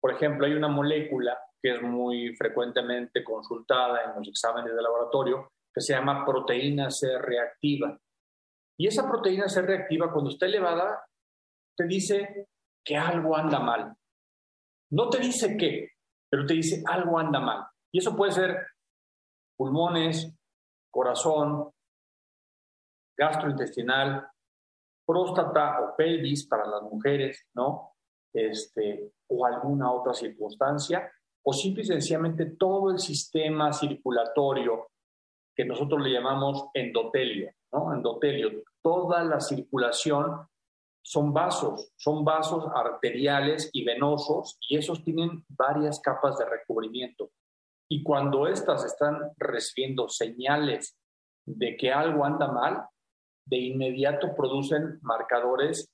[0.00, 5.50] Por ejemplo, hay una molécula que es muy frecuentemente consultada en los exámenes de laboratorio
[5.74, 7.98] que se llama proteína C reactiva.
[8.78, 11.04] Y esa proteína C reactiva, cuando está elevada,
[11.76, 12.48] te dice
[12.84, 13.96] que algo anda mal.
[14.90, 15.88] No te dice qué,
[16.30, 17.66] pero te dice algo anda mal.
[17.92, 18.66] Y eso puede ser
[19.56, 20.32] pulmones,
[20.96, 21.70] corazón,
[23.18, 24.26] gastrointestinal,
[25.06, 27.92] próstata o pelvis para las mujeres, ¿no?
[28.32, 31.10] Este, o alguna otra circunstancia,
[31.44, 34.88] o simple y sencillamente todo el sistema circulatorio
[35.54, 37.94] que nosotros le llamamos endotelio, ¿no?
[37.94, 40.48] Endotelio, toda la circulación
[41.02, 47.30] son vasos, son vasos arteriales y venosos y esos tienen varias capas de recubrimiento.
[47.88, 50.96] Y cuando estas están recibiendo señales
[51.46, 52.86] de que algo anda mal,
[53.46, 55.88] de inmediato producen marcadores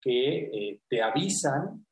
[0.00, 1.86] que eh, te avisan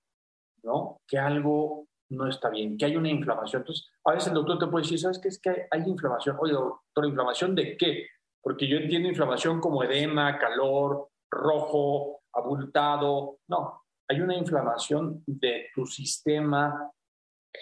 [0.62, 1.00] ¿no?
[1.06, 3.62] que algo no está bien, que hay una inflamación.
[3.62, 5.28] Entonces, a veces el doctor te puede decir, ¿sabes qué?
[5.28, 6.36] Es que hay inflamación.
[6.38, 8.06] Oye, doctor, ¿inflamación de qué?
[8.40, 13.38] Porque yo entiendo inflamación como edema, calor, rojo, abultado.
[13.48, 16.90] No, hay una inflamación de tu sistema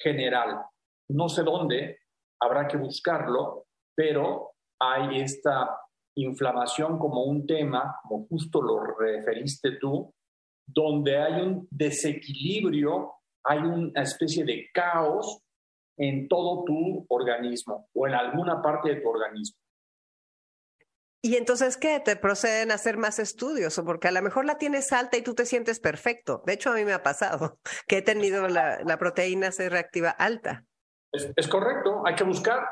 [0.03, 0.63] general.
[1.11, 1.99] No sé dónde,
[2.41, 5.79] habrá que buscarlo, pero hay esta
[6.17, 10.13] inflamación como un tema, como justo lo referiste tú,
[10.67, 13.15] donde hay un desequilibrio,
[13.45, 15.41] hay una especie de caos
[15.99, 19.59] en todo tu organismo o en alguna parte de tu organismo.
[21.23, 22.01] Y entonces, ¿qué?
[22.01, 23.79] ¿Te proceden a hacer más estudios?
[23.79, 26.43] O porque a lo mejor la tienes alta y tú te sientes perfecto.
[26.45, 30.67] De hecho, a mí me ha pasado que he tenido la, proteína C reactiva alta.
[31.37, 32.65] Es, correcto, hay que buscar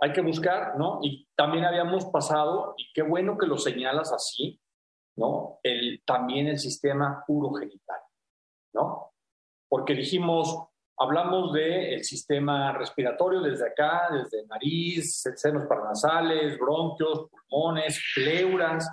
[0.00, 0.98] hay que buscar, ¿no?
[1.02, 4.58] Y también habíamos pasado, y qué bueno que lo señalas así,
[5.16, 5.60] ¿no?
[6.06, 8.00] También el sistema urogenital,
[8.72, 9.12] ¿no?
[9.68, 18.90] Porque dijimos, hablamos del sistema respiratorio desde acá, desde nariz, senos paranasales, bronquios, pulmones, pleuras,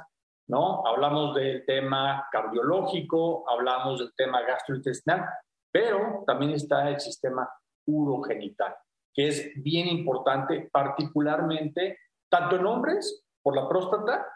[0.50, 0.86] ¿no?
[0.86, 5.26] Hablamos del tema cardiológico, hablamos del tema gastrointestinal,
[5.72, 7.50] pero también está el sistema
[7.86, 8.76] urogenital
[9.17, 11.97] que es bien importante, particularmente
[12.30, 14.27] tanto en hombres por la próstata,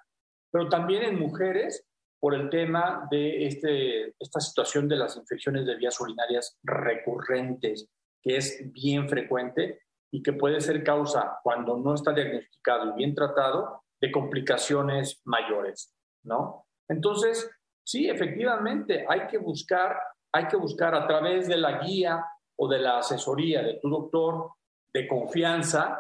[0.51, 1.87] pero también en mujeres
[2.19, 7.89] por el tema de este, esta situación de las infecciones de vías urinarias recurrentes,
[8.23, 13.13] que es bien frecuente y que puede ser causa, cuando no está diagnosticado y bien
[13.13, 16.65] tratado, de complicaciones mayores, ¿no?
[16.89, 17.51] Entonces,
[17.83, 19.95] sí, efectivamente, hay que buscar,
[20.33, 22.25] hay que buscar a través de la guía
[22.57, 24.51] o de la asesoría de tu doctor
[24.93, 25.99] de confianza,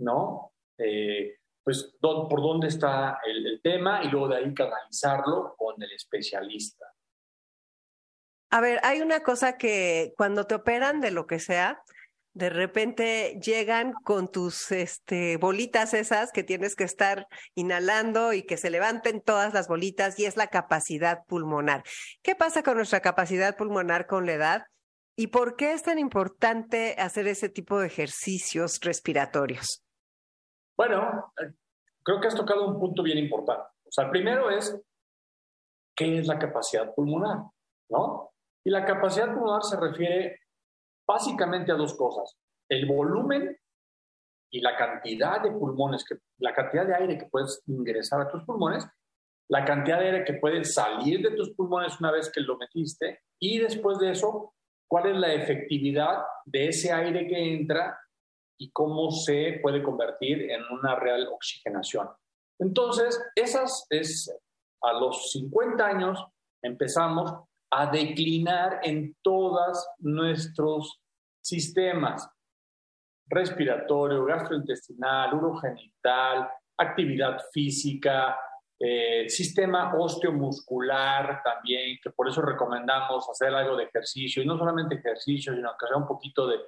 [0.00, 0.52] ¿no?
[0.78, 6.86] Eh, pues por dónde está el, tema y luego de ahí canalizarlo con el especialista.
[8.50, 11.82] A ver, hay una cosa que cuando te operan de lo que sea,
[12.34, 18.56] de repente llegan con tus este, bolitas esas que tienes que estar inhalando y que
[18.56, 21.84] se levanten todas las bolitas y es la capacidad pulmonar.
[22.22, 24.66] ¿Qué pasa con nuestra capacidad pulmonar con la edad?
[25.16, 29.82] ¿Y por qué es tan importante hacer ese tipo de ejercicios respiratorios?
[30.76, 31.52] Bueno, eh,
[32.02, 33.64] creo que has tocado un punto bien importante.
[33.84, 34.80] O sea, primero es,
[35.94, 37.38] ¿qué es la capacidad pulmonar?
[37.90, 38.32] ¿No?
[38.64, 40.40] Y la capacidad pulmonar se refiere
[41.06, 42.38] básicamente a dos cosas.
[42.70, 43.54] El volumen
[44.50, 48.44] y la cantidad de pulmones, que, la cantidad de aire que puedes ingresar a tus
[48.44, 48.86] pulmones,
[49.48, 53.20] la cantidad de aire que puede salir de tus pulmones una vez que lo metiste
[53.38, 54.54] y después de eso,
[54.92, 57.98] cuál es la efectividad de ese aire que entra
[58.60, 62.10] y cómo se puede convertir en una real oxigenación.
[62.58, 64.30] Entonces, esas es
[64.82, 66.22] a los 50 años
[66.62, 67.32] empezamos
[67.70, 71.00] a declinar en todos nuestros
[71.42, 72.28] sistemas
[73.30, 78.38] respiratorio, gastrointestinal, urogenital, actividad física,
[78.84, 84.96] eh, sistema osteomuscular también, que por eso recomendamos hacer algo de ejercicio, y no solamente
[84.96, 86.58] ejercicio, sino que sea un poquito de,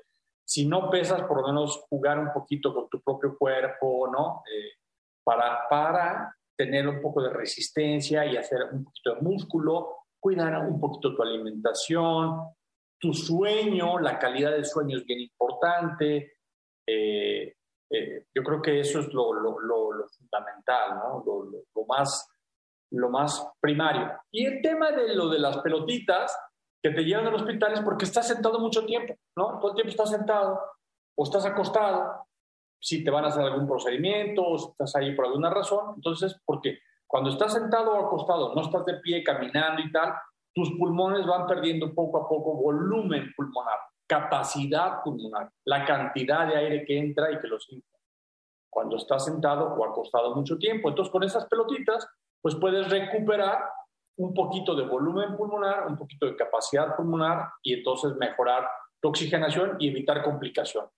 [0.45, 4.45] si no pesas, por lo menos jugar un poquito con tu propio cuerpo, ¿no?
[4.49, 4.79] Eh,
[5.25, 10.79] para, para tener un poco de resistencia y hacer un poquito de músculo, cuidar un
[10.79, 12.49] poquito tu alimentación,
[12.97, 16.35] tu sueño, la calidad del sueño es bien importante.
[16.87, 17.57] Eh,
[17.91, 19.31] eh, yo creo que eso es lo,
[20.17, 21.25] fundamental, ¿no?
[21.25, 22.29] lo, más,
[22.91, 24.13] lo más primario.
[24.31, 26.37] Y el tema de lo de las pelotitas
[26.83, 29.59] que te llevan al hospital es porque estás sentado mucho tiempo, ¿no?
[29.59, 30.61] Todo el tiempo estás sentado
[31.17, 32.27] o estás acostado.
[32.79, 36.39] Si te van a hacer algún procedimiento o si estás ahí por alguna razón, entonces,
[36.45, 40.13] porque cuando estás sentado o acostado, no estás de pie caminando y tal,
[40.55, 46.85] tus pulmones van perdiendo poco a poco volumen pulmonar, capacidad pulmonar, la cantidad de aire
[46.85, 47.99] que entra y que los entra.
[48.69, 50.89] Cuando estás sentado o acostado mucho tiempo.
[50.89, 52.07] Entonces, con esas pelotitas,
[52.41, 53.65] pues puedes recuperar
[54.17, 58.69] un poquito de volumen pulmonar, un poquito de capacidad pulmonar y entonces mejorar
[59.01, 60.91] tu oxigenación y evitar complicaciones.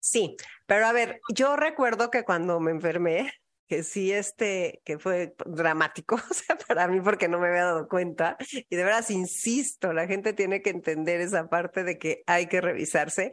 [0.00, 3.32] Sí, pero a ver, yo recuerdo que cuando me enfermé,
[3.68, 7.88] que sí, este, que fue dramático, o sea, para mí porque no me había dado
[7.88, 8.36] cuenta.
[8.50, 12.60] Y de veras, insisto, la gente tiene que entender esa parte de que hay que
[12.60, 13.32] revisarse.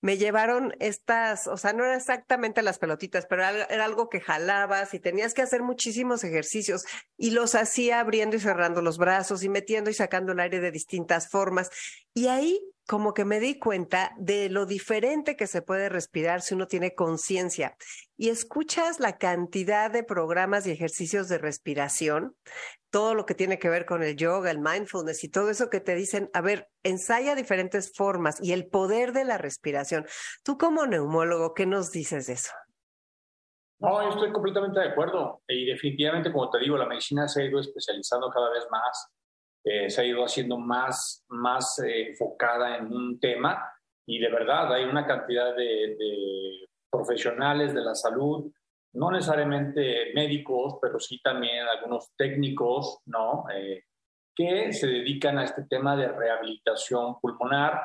[0.00, 4.94] Me llevaron estas, o sea, no eran exactamente las pelotitas, pero era algo que jalabas
[4.94, 6.84] y tenías que hacer muchísimos ejercicios
[7.16, 10.70] y los hacía abriendo y cerrando los brazos y metiendo y sacando el aire de
[10.70, 11.70] distintas formas.
[12.14, 16.54] Y ahí como que me di cuenta de lo diferente que se puede respirar si
[16.54, 17.76] uno tiene conciencia
[18.16, 22.34] y escuchas la cantidad de programas y ejercicios de respiración,
[22.90, 25.80] todo lo que tiene que ver con el yoga, el mindfulness y todo eso que
[25.80, 30.06] te dicen, a ver, ensaya diferentes formas y el poder de la respiración.
[30.42, 32.52] Tú como neumólogo, ¿qué nos dices de eso?
[33.80, 37.44] No, yo estoy completamente de acuerdo y definitivamente, como te digo, la medicina se ha
[37.44, 39.12] ido especializando cada vez más
[39.64, 43.72] eh, se ha ido haciendo más, más eh, enfocada en un tema
[44.06, 48.50] y de verdad hay una cantidad de, profesionales de la salud,
[48.94, 53.44] no necesariamente médicos, pero sí también algunos técnicos, ¿no?
[53.54, 53.84] Eh,
[54.34, 57.82] que se dedican a este tema de rehabilitación pulmonar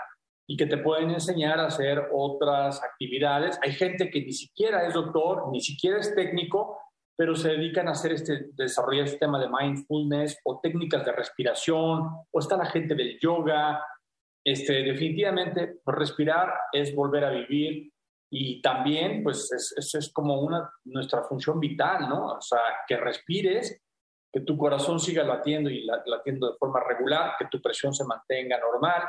[0.47, 3.59] y que te pueden enseñar a hacer otras actividades.
[3.61, 6.77] Hay gente que ni siquiera es doctor, ni siquiera es técnico,
[7.15, 12.09] pero se dedican a hacer este, desarrollar este tema de mindfulness o técnicas de respiración,
[12.31, 13.85] o está la gente del yoga.
[14.43, 17.93] Este, definitivamente, respirar es volver a vivir
[18.35, 22.25] y también, pues, es, es, como una, nuestra función vital, ¿no?
[22.33, 23.79] O sea, que respires,
[24.33, 28.57] que tu corazón siga latiendo y latiendo de forma regular, que tu presión se mantenga
[28.57, 29.03] normal,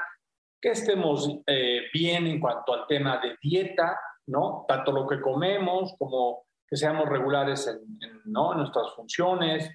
[0.60, 4.66] que estemos eh, bien en cuanto al tema de dieta, ¿no?
[4.68, 7.78] Tanto lo que comemos como que seamos regulares en,
[8.24, 8.52] ¿no?
[8.52, 9.70] nuestras funciones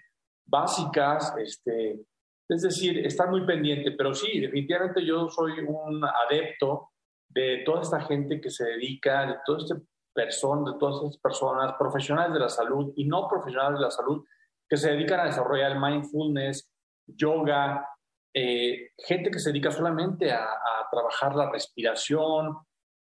[0.45, 2.01] básicas, este,
[2.49, 6.89] es decir, estar muy pendiente, pero sí, definitivamente yo soy un adepto
[7.29, 9.75] de toda esta gente que se dedica, de toda esta
[10.13, 14.25] persona, de todas estas personas, profesionales de la salud y no profesionales de la salud,
[14.67, 16.69] que se dedican a desarrollar mindfulness,
[17.07, 17.87] yoga,
[18.33, 22.57] eh, gente que se dedica solamente a, a trabajar la respiración.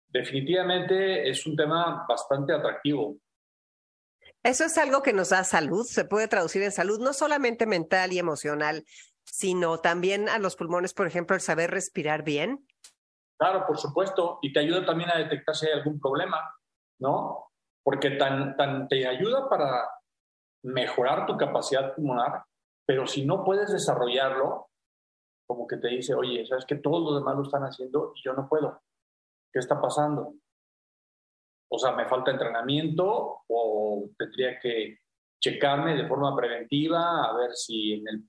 [0.06, 3.16] Definitivamente es un tema bastante atractivo.
[4.48, 8.14] Eso es algo que nos da salud, se puede traducir en salud, no solamente mental
[8.14, 8.82] y emocional,
[9.26, 12.66] sino también a los pulmones, por ejemplo, el saber respirar bien.
[13.38, 16.50] Claro, por supuesto, y te ayuda también a detectar si hay algún problema,
[16.98, 17.50] ¿no?
[17.82, 19.86] Porque tan, tan te ayuda para
[20.62, 22.42] mejorar tu capacidad pulmonar,
[22.86, 24.70] pero si no puedes desarrollarlo,
[25.46, 28.32] como que te dice, oye, sabes que todos los demás lo están haciendo y yo
[28.32, 28.80] no puedo.
[29.52, 30.32] ¿Qué está pasando?
[31.70, 34.98] O sea, me falta entrenamiento o tendría que
[35.40, 38.24] checarme de forma preventiva a ver si en el,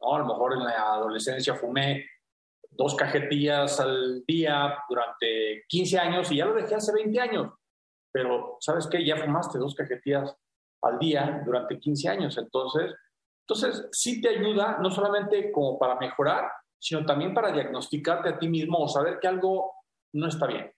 [0.00, 0.14] ¿no?
[0.14, 2.06] a lo mejor en la adolescencia fumé
[2.70, 7.52] dos cajetillas al día durante 15 años y ya lo dejé hace 20 años.
[8.12, 9.04] pero ¿sabes qué?
[9.04, 10.34] Ya fumaste dos cajetillas
[10.82, 12.94] al día durante 15 años, entonces,
[13.42, 18.48] entonces sí te ayuda no solamente como para mejorar, sino también para diagnosticarte a ti
[18.48, 19.72] mismo o saber que algo
[20.14, 20.72] no está bien.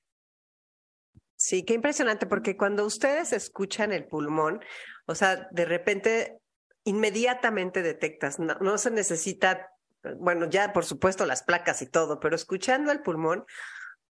[1.39, 4.61] Sí, qué impresionante, porque cuando ustedes escuchan el pulmón,
[5.07, 6.41] o sea, de repente
[6.85, 9.71] inmediatamente detectas, no, se necesita,
[10.17, 13.45] bueno, ya por supuesto las placas y todo, pero escuchando el pulmón,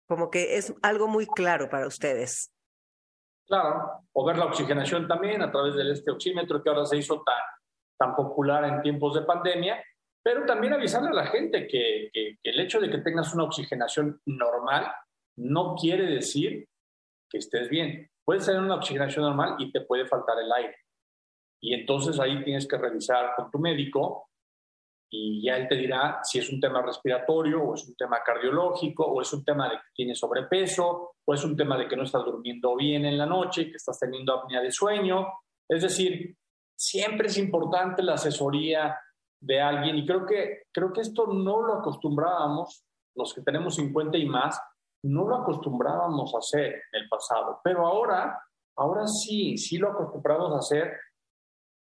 [0.06, 2.52] como que es algo muy claro para ustedes.
[3.48, 7.24] Claro, o ver la oxigenación también a través del este oxímetro que ahora se hizo
[7.24, 7.42] tan,
[7.98, 9.82] tan popular en tiempos de pandemia,
[10.22, 14.92] pero también avisarle a la gente que, el hecho de que tengas una oxigenación normal
[15.36, 16.68] no quiere decir
[17.28, 18.10] que estés bien.
[18.24, 20.76] Puedes tener una oxigenación normal y te puede faltar el aire.
[21.60, 24.28] Y entonces ahí tienes que revisar con tu médico
[25.10, 29.04] y ya él te dirá si es un tema respiratorio o es un tema cardiológico
[29.04, 32.02] o es un tema de que tienes sobrepeso o es un tema de que no
[32.02, 35.26] estás durmiendo bien en la noche, que estás teniendo apnea de sueño.
[35.68, 36.36] Es decir,
[36.76, 38.98] siempre es importante la asesoría
[39.40, 44.18] de alguien y creo que, creo que esto no lo acostumbrábamos, los que tenemos 50
[44.18, 44.60] y más,
[45.06, 48.40] no lo acostumbrábamos a hacer en el pasado, pero ahora,
[48.76, 50.98] ahora sí, sí lo acostumbramos a hacer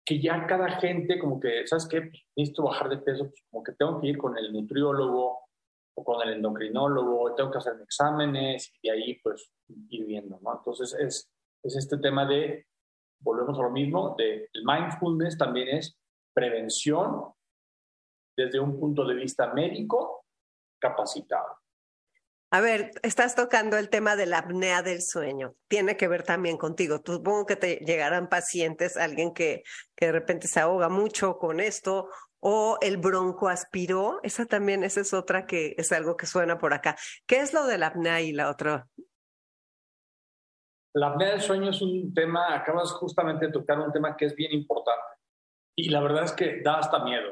[0.05, 2.01] que ya cada gente como que, ¿sabes qué?
[2.01, 5.39] Pues, necesito bajar de peso, pues como que tengo que ir con el nutriólogo
[5.97, 9.51] o con el endocrinólogo, tengo que hacer exámenes y de ahí pues
[9.89, 10.55] ir viendo, ¿no?
[10.55, 11.29] Entonces es,
[11.63, 12.67] es este tema de,
[13.19, 15.97] volvemos a lo mismo, de el mindfulness también es
[16.33, 17.33] prevención
[18.37, 20.23] desde un punto de vista médico
[20.79, 21.57] capacitado.
[22.49, 25.55] A ver, estás tocando el tema de la apnea del sueño.
[25.67, 27.01] Tiene que ver también contigo.
[27.05, 29.63] Supongo que te llegarán pacientes, alguien que,
[29.97, 34.21] que de repente se ahoga mucho con esto, o el broncoaspiró.
[34.23, 36.95] Esa también, esa es otra que es algo que suena por acá.
[37.25, 38.87] ¿Qué es lo de la apnea y la otra?
[40.93, 44.35] La apnea del sueño es un tema, acabas justamente de tocar un tema que es
[44.35, 45.03] bien importante.
[45.75, 47.31] Y la verdad es que da hasta miedo,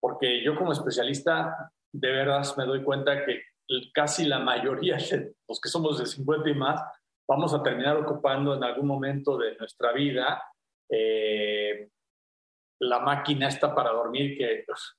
[0.00, 3.42] porque yo como especialista, de veras me doy cuenta que
[3.92, 4.98] casi la mayoría
[5.48, 6.80] los que somos de 50 y más,
[7.28, 10.42] vamos a terminar ocupando en algún momento de nuestra vida
[10.90, 11.88] eh,
[12.80, 14.94] la máquina esta para dormir, que pues,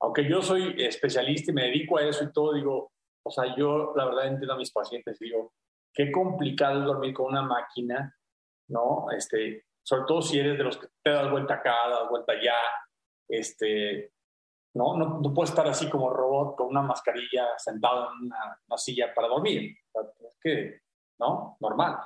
[0.00, 2.92] aunque yo soy especialista y me dedico a eso y todo, digo,
[3.24, 5.52] o sea, yo la verdad entiendo a mis pacientes, digo,
[5.92, 8.14] qué complicado es dormir con una máquina,
[8.68, 9.06] ¿no?
[9.10, 12.58] Este, sobre todo si eres de los que te das vuelta acá, das vuelta allá,
[13.28, 14.12] este,
[14.76, 14.96] ¿no?
[14.96, 19.28] No, no puedes estar así como robot con una mascarilla sentado en una, silla para
[19.28, 19.74] dormir.
[20.20, 20.80] Es que,
[21.18, 21.56] ¿no?
[21.60, 21.96] Normal.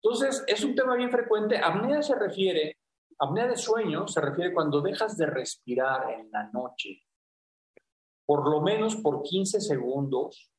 [0.00, 1.58] Entonces, es un tema bien frecuente.
[1.58, 2.78] Apnea se refiere,
[3.18, 7.02] apnea de sueño se refiere cuando dejas de respirar en la noche,
[8.24, 10.52] por lo menos por 15 segundos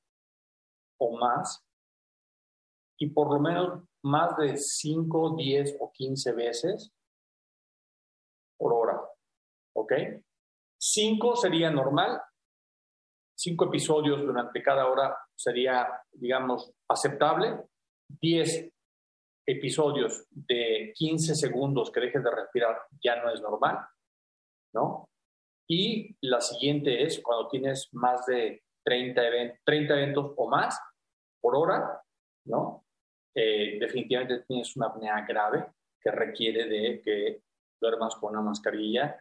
[0.99, 1.65] o más,
[2.99, 6.93] y por lo menos más de 5, 10 o 15 veces
[8.57, 9.01] por hora.
[9.73, 9.93] ¿Ok?
[10.83, 12.19] Cinco sería normal,
[13.35, 17.65] cinco episodios durante cada hora sería, digamos, aceptable.
[18.07, 18.67] Diez
[19.45, 23.77] episodios de 15 segundos que dejes de respirar ya no es normal,
[24.73, 25.07] ¿no?
[25.69, 29.21] Y la siguiente es cuando tienes más de 30,
[29.63, 30.79] 30 eventos o más
[31.39, 32.01] por hora,
[32.45, 32.85] ¿no?
[33.35, 35.67] Eh, definitivamente tienes una apnea grave
[36.01, 37.43] que requiere de que
[37.79, 39.15] duermas con una mascarilla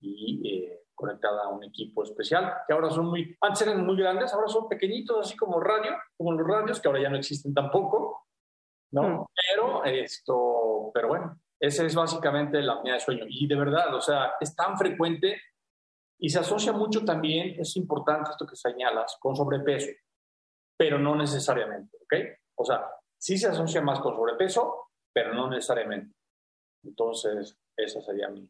[0.00, 4.32] y eh, conectada a un equipo especial, que ahora son muy, antes eran muy grandes,
[4.32, 8.26] ahora son pequeñitos, así como radio, como los radios, que ahora ya no existen tampoco,
[8.92, 9.02] ¿no?
[9.02, 9.26] Mm.
[9.34, 13.24] Pero esto, pero bueno, esa es básicamente la apnea de sueño.
[13.28, 15.40] Y de verdad, o sea, es tan frecuente
[16.18, 19.90] y se asocia mucho también, es importante esto que señalas, con sobrepeso,
[20.76, 22.14] pero no necesariamente, ¿ok?
[22.56, 22.86] O sea,
[23.18, 26.14] sí se asocia más con sobrepeso, pero no necesariamente.
[26.82, 28.48] Entonces, esa sería mi,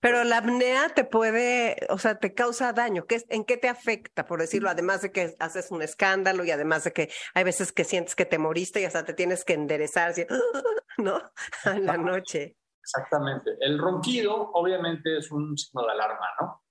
[0.00, 3.04] pero la apnea te puede, o sea, te causa daño.
[3.06, 4.70] ¿Qué, ¿En qué te afecta, por decirlo?
[4.70, 8.24] Además de que haces un escándalo y además de que hay veces que sientes que
[8.24, 10.14] te moriste y hasta te tienes que enderezar,
[10.98, 11.20] ¿no?
[11.64, 12.56] En la noche.
[12.80, 13.56] Exactamente.
[13.60, 16.62] El ronquido, obviamente, es un signo de alarma, ¿no?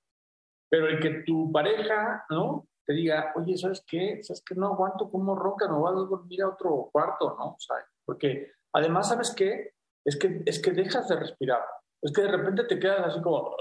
[0.70, 2.68] Pero el que tu pareja, ¿no?
[2.86, 4.20] Te diga, oye, ¿sabes qué?
[4.24, 4.56] ¿Sabes qué?
[4.56, 7.50] No aguanto cómo ronca, no voy a dormir a otro cuarto, ¿no?
[7.50, 7.76] O sea,
[8.06, 9.74] porque además, ¿sabes qué?
[10.04, 11.62] Es que, es que dejas de respirar
[12.08, 13.55] es que de repente te quedas así como...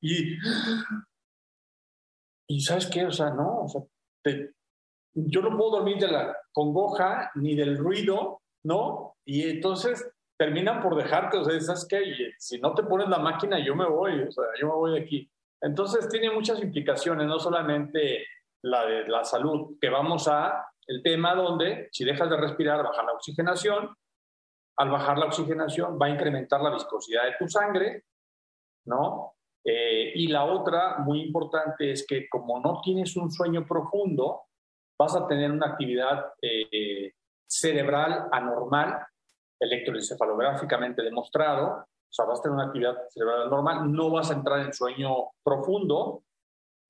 [0.00, 0.38] Y,
[2.48, 3.04] y ¿sabes qué?
[3.04, 3.82] O sea, no, o sea,
[5.14, 9.16] yo no puedo dormir de la congoja ni del ruido, ¿no?
[9.26, 12.32] Y entonces terminan por dejarte, o sea, ¿sabes qué?
[12.38, 15.00] si no te pones la máquina, yo me voy, o sea, yo me voy de
[15.00, 15.30] aquí.
[15.60, 18.26] Entonces tiene muchas implicaciones, no solamente
[18.62, 23.02] la de la salud, que vamos a el tema donde si dejas de respirar, baja
[23.02, 23.94] la oxigenación.
[24.78, 28.04] Al bajar la oxigenación va a incrementar la viscosidad de tu sangre,
[28.86, 29.34] ¿no?
[29.64, 34.42] Eh, y la otra, muy importante, es que como no tienes un sueño profundo,
[34.98, 37.12] vas a tener una actividad eh,
[37.46, 39.04] cerebral anormal,
[39.58, 44.60] electroencefalográficamente demostrado, o sea, vas a tener una actividad cerebral anormal, no vas a entrar
[44.60, 46.22] en sueño profundo,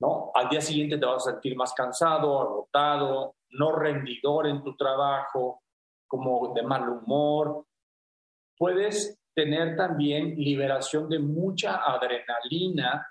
[0.00, 0.30] ¿no?
[0.34, 5.62] Al día siguiente te vas a sentir más cansado, agotado, no rendidor en tu trabajo,
[6.06, 7.64] como de mal humor.
[8.56, 13.06] Puedes tener también liberación de mucha adrenalina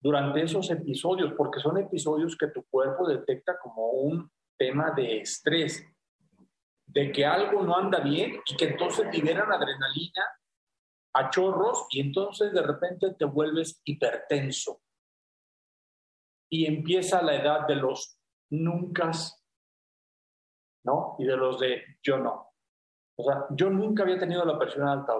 [0.00, 5.82] durante esos episodios, porque son episodios que tu cuerpo detecta como un tema de estrés,
[6.86, 10.22] de que algo no anda bien y que entonces liberan adrenalina
[11.14, 14.82] a chorros y entonces de repente te vuelves hipertenso.
[16.50, 18.18] Y empieza la edad de los
[18.50, 19.10] nunca,
[20.84, 21.16] ¿no?
[21.18, 22.43] Y de los de yo no.
[23.16, 25.14] O sea, yo nunca había tenido la presión alta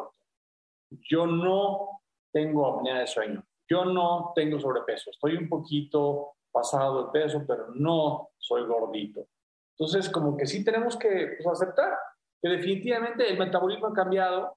[1.10, 7.10] yo no tengo apnea de sueño, yo no tengo sobrepeso, estoy un poquito pasado de
[7.10, 9.26] peso, pero no soy gordito.
[9.76, 11.98] Entonces, como que sí tenemos que pues, aceptar
[12.40, 14.56] que definitivamente el metabolismo ha cambiado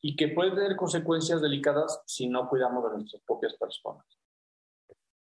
[0.00, 4.04] y que puede tener consecuencias delicadas si no cuidamos de nuestras propias personas.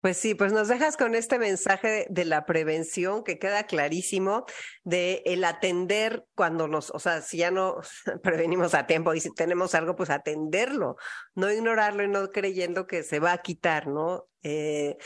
[0.03, 4.47] Pues sí, pues nos dejas con este mensaje de, la prevención que queda clarísimo
[4.83, 7.77] de el atender cuando nos, o sea, si ya no
[8.25, 10.97] prevenimos a tiempo y si tenemos algo, pues atenderlo,
[11.37, 14.27] no ignorarlo y no creyendo que se va a quitar, ¿no?
[14.43, 14.97] Eh,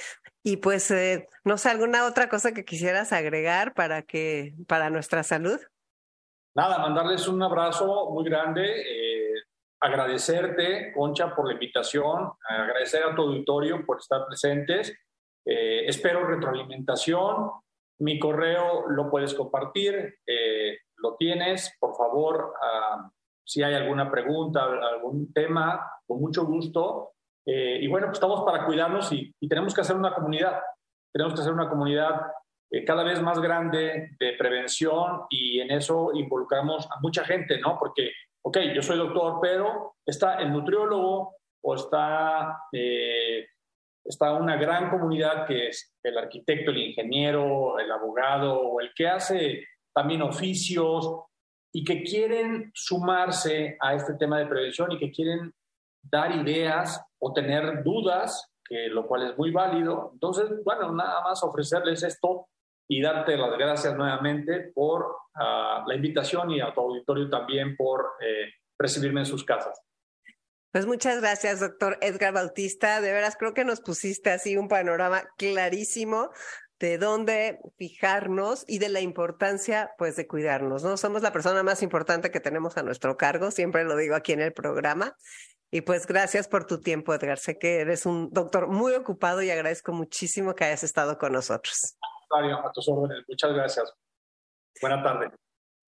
[0.42, 5.22] y pues, eh, no sé, alguna otra cosa que quisieras agregar para que, para nuestra
[5.24, 5.60] salud.
[6.54, 8.62] Nada, mandarles un abrazo muy grande.
[8.64, 9.15] Eh,
[9.80, 14.96] agradecerte, Concha, por la invitación, agradecer a tu auditorio por estar presentes.
[15.44, 17.50] Eh, espero retroalimentación.
[18.00, 21.76] Mi correo lo puedes compartir, eh, lo tienes.
[21.78, 23.10] Por favor, ah,
[23.44, 27.12] si hay alguna pregunta, algún tema, con mucho gusto.
[27.46, 30.60] Eh, y bueno, pues estamos para cuidarnos y, y, tenemos que hacer una comunidad.
[31.12, 32.22] Tenemos que hacer una comunidad
[32.84, 37.78] cada vez más grande de prevención y en eso involucramos a mucha gente, ¿no?
[37.78, 38.10] Porque
[38.46, 41.34] ok, yo soy doctor, pero está el nutriólogo
[41.64, 43.44] o está, eh,
[44.04, 49.08] está una gran comunidad que es el arquitecto, el ingeniero, el abogado o el que
[49.08, 51.24] hace también oficios
[51.72, 55.52] y que quieren sumarse a este tema de prevención y que quieren
[56.00, 60.10] dar ideas o tener dudas, que lo cual es muy válido.
[60.12, 62.46] Entonces, bueno, nada más ofrecerles esto
[62.88, 68.12] y darte las gracias nuevamente por ah, la invitación y a tu auditorio también por
[68.20, 69.80] eh, recibirme en sus casas.
[70.72, 73.00] Pues muchas gracias, doctor Edgar Bautista.
[73.00, 76.30] De veras, creo que nos pusiste así un panorama clarísimo
[76.78, 80.98] de dónde fijarnos y de la importancia, pues, de cuidarnos, ¿no?
[80.98, 84.42] Somos la persona más importante que tenemos a nuestro cargo, siempre lo digo aquí en
[84.42, 85.16] el programa.
[85.70, 87.38] Y pues gracias por tu tiempo, Edgar.
[87.38, 91.96] Sé que eres un doctor muy ocupado y agradezco muchísimo que hayas estado con nosotros.
[92.30, 93.24] A tus órdenes.
[93.28, 93.94] Muchas gracias.
[94.80, 95.32] Buenas tardes.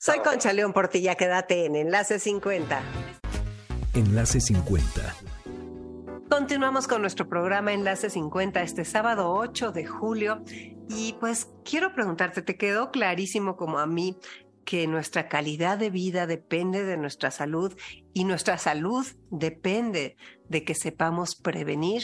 [0.01, 2.81] Soy Concha León Portilla, quédate en Enlace 50.
[3.95, 5.17] Enlace 50.
[6.31, 10.43] Continuamos con nuestro programa Enlace 50 este sábado 8 de julio
[10.89, 14.17] y pues quiero preguntarte, ¿te quedó clarísimo como a mí
[14.65, 17.77] que nuestra calidad de vida depende de nuestra salud
[18.13, 20.17] y nuestra salud depende
[20.49, 22.03] de que sepamos prevenir?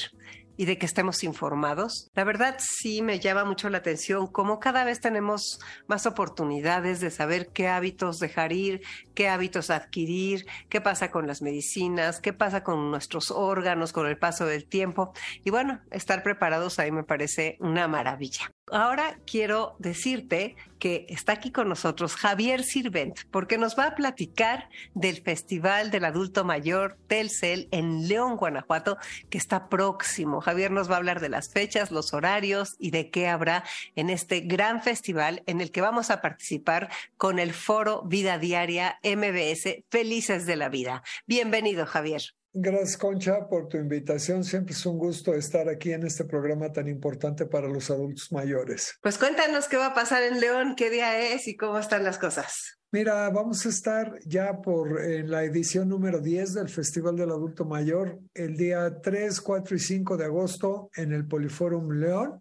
[0.56, 2.10] Y de que estemos informados.
[2.14, 7.10] La verdad sí me llama mucho la atención cómo cada vez tenemos más oportunidades de
[7.10, 8.82] saber qué hábitos dejar ir,
[9.14, 14.18] qué hábitos adquirir, qué pasa con las medicinas, qué pasa con nuestros órganos con el
[14.18, 15.12] paso del tiempo.
[15.44, 18.50] Y bueno, estar preparados ahí me parece una maravilla.
[18.72, 24.70] Ahora quiero decirte que está aquí con nosotros Javier Sirvent, porque nos va a platicar
[24.94, 28.96] del Festival del Adulto Mayor Telcel en León, Guanajuato,
[29.28, 30.40] que está próximo.
[30.40, 33.64] Javier nos va a hablar de las fechas, los horarios y de qué habrá
[33.96, 38.98] en este gran festival en el que vamos a participar con el foro Vida Diaria
[39.02, 41.02] MBS Felices de la Vida.
[41.26, 42.22] Bienvenido, Javier.
[42.56, 44.44] Gracias, Concha, por tu invitación.
[44.44, 48.96] Siempre es un gusto estar aquí en este programa tan importante para los adultos mayores.
[49.02, 52.16] Pues cuéntanos qué va a pasar en León, qué día es y cómo están las
[52.16, 52.78] cosas.
[52.92, 57.64] Mira, vamos a estar ya por en la edición número 10 del Festival del Adulto
[57.64, 62.40] Mayor, el día 3, 4 y 5 de agosto en el Poliforum León.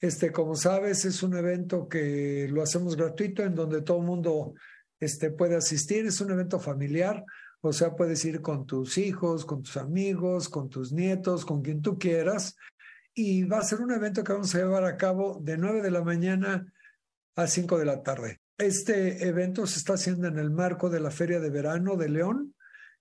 [0.00, 4.54] Este, como sabes, es un evento que lo hacemos gratuito en donde todo el mundo
[4.98, 6.06] este, puede asistir.
[6.06, 7.22] Es un evento familiar
[7.64, 11.80] o sea, puedes ir con tus hijos, con tus amigos, con tus nietos, con quien
[11.80, 12.56] tú quieras.
[13.14, 15.90] Y va a ser un evento que vamos a llevar a cabo de 9 de
[15.90, 16.72] la mañana
[17.36, 18.40] a 5 de la tarde.
[18.58, 22.54] Este evento se está haciendo en el marco de la Feria de Verano de León.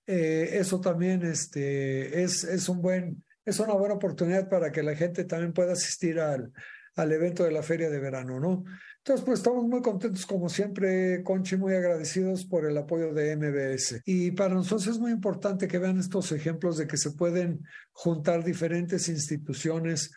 [0.07, 4.95] Eh, eso también este, es, es, un buen, es una buena oportunidad para que la
[4.95, 6.53] gente también pueda asistir al,
[6.95, 8.63] al evento de la Feria de Verano, ¿no?
[9.05, 14.01] Entonces, pues estamos muy contentos, como siempre, Conchi, muy agradecidos por el apoyo de MBS.
[14.05, 18.45] Y para nosotros es muy importante que vean estos ejemplos de que se pueden juntar
[18.45, 20.13] diferentes instituciones,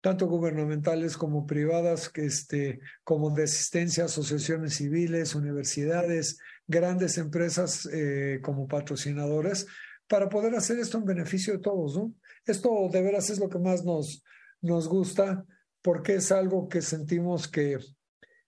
[0.00, 8.38] tanto gubernamentales como privadas, que este, como de asistencia, asociaciones civiles, universidades, grandes empresas eh,
[8.42, 9.66] como patrocinadores,
[10.08, 12.14] para poder hacer esto en beneficio de todos, ¿no?
[12.46, 14.24] Esto de veras es lo que más nos,
[14.62, 15.44] nos gusta,
[15.82, 17.78] porque es algo que sentimos que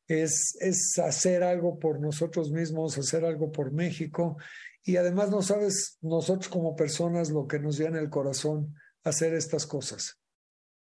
[0.09, 4.37] es, es hacer algo por nosotros mismos, hacer algo por México.
[4.85, 8.75] Y además no sabes nosotros como personas lo que nos llena el corazón
[9.05, 10.19] hacer estas cosas.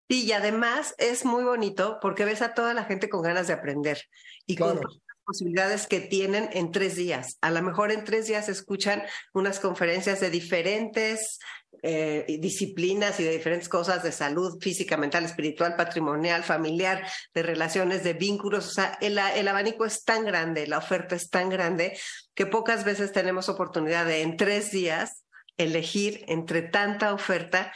[0.09, 4.03] y además es muy bonito porque ves a toda la gente con ganas de aprender
[4.45, 4.81] y con
[5.25, 7.39] posibilidades que tienen en tres días.
[7.41, 11.39] A lo mejor en tres días escuchan unas conferencias de diferentes
[11.83, 18.05] eh, disciplinas y de diferentes cosas de salud física, mental, espiritual, patrimonial, familiar, de relaciones,
[18.05, 18.69] de vínculos.
[18.69, 21.99] O sea, el, el abanico es tan grande, la oferta es tan grande
[22.35, 25.25] que pocas veces tenemos oportunidad de en tres días
[25.57, 27.73] elegir entre tanta oferta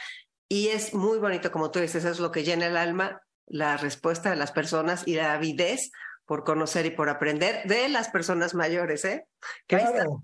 [0.47, 4.29] y es muy bonito, como tú dices, es lo que llena el alma, la respuesta
[4.29, 5.91] de las personas y la avidez
[6.25, 9.27] por conocer y por aprender de las personas mayores, ¿eh?
[9.67, 10.23] Claro.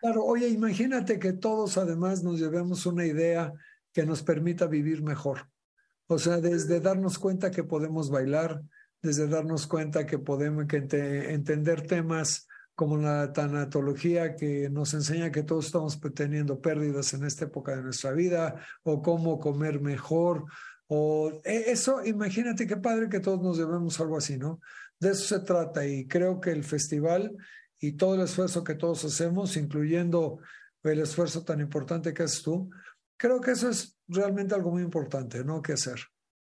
[0.00, 3.52] Claro, oye, imagínate que todos además nos llevemos una idea
[3.92, 5.48] que nos permita vivir mejor.
[6.06, 8.62] O sea, desde darnos cuenta que podemos bailar,
[9.02, 15.66] desde darnos cuenta que podemos entender temas como la tanatología que nos enseña que todos
[15.66, 20.46] estamos teniendo pérdidas en esta época de nuestra vida, o cómo comer mejor,
[20.88, 24.60] o e, eso, imagínate qué padre que todos nos llevemos algo así, ¿no?
[24.98, 27.36] De eso se trata y creo que el festival
[27.80, 30.38] y todo el esfuerzo que todos hacemos, incluyendo
[30.82, 32.70] el esfuerzo tan importante que haces tú,
[33.16, 35.62] creo que eso es realmente algo muy importante, ¿no?
[35.62, 36.00] Que hacer.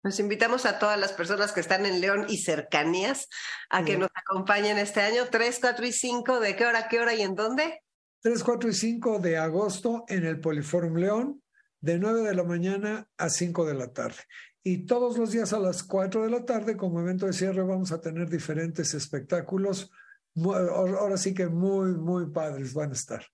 [0.04, 3.30] Nos invitamos a todas las personas que están en León y cercanías
[3.70, 7.14] a que nos acompañen este año, 3, 4 y 5, ¿de qué hora, qué hora
[7.14, 7.84] y en dónde?
[8.22, 11.42] 3, 4 y 5 de agosto en el Poliforum León
[11.82, 14.18] de 9 de la mañana a 5 de la tarde.
[14.64, 17.92] Y todos los días a las 4 de la tarde, como evento de cierre, vamos
[17.92, 19.92] a tener diferentes espectáculos.
[20.36, 23.26] Ahora sí que muy, muy padres van a estar.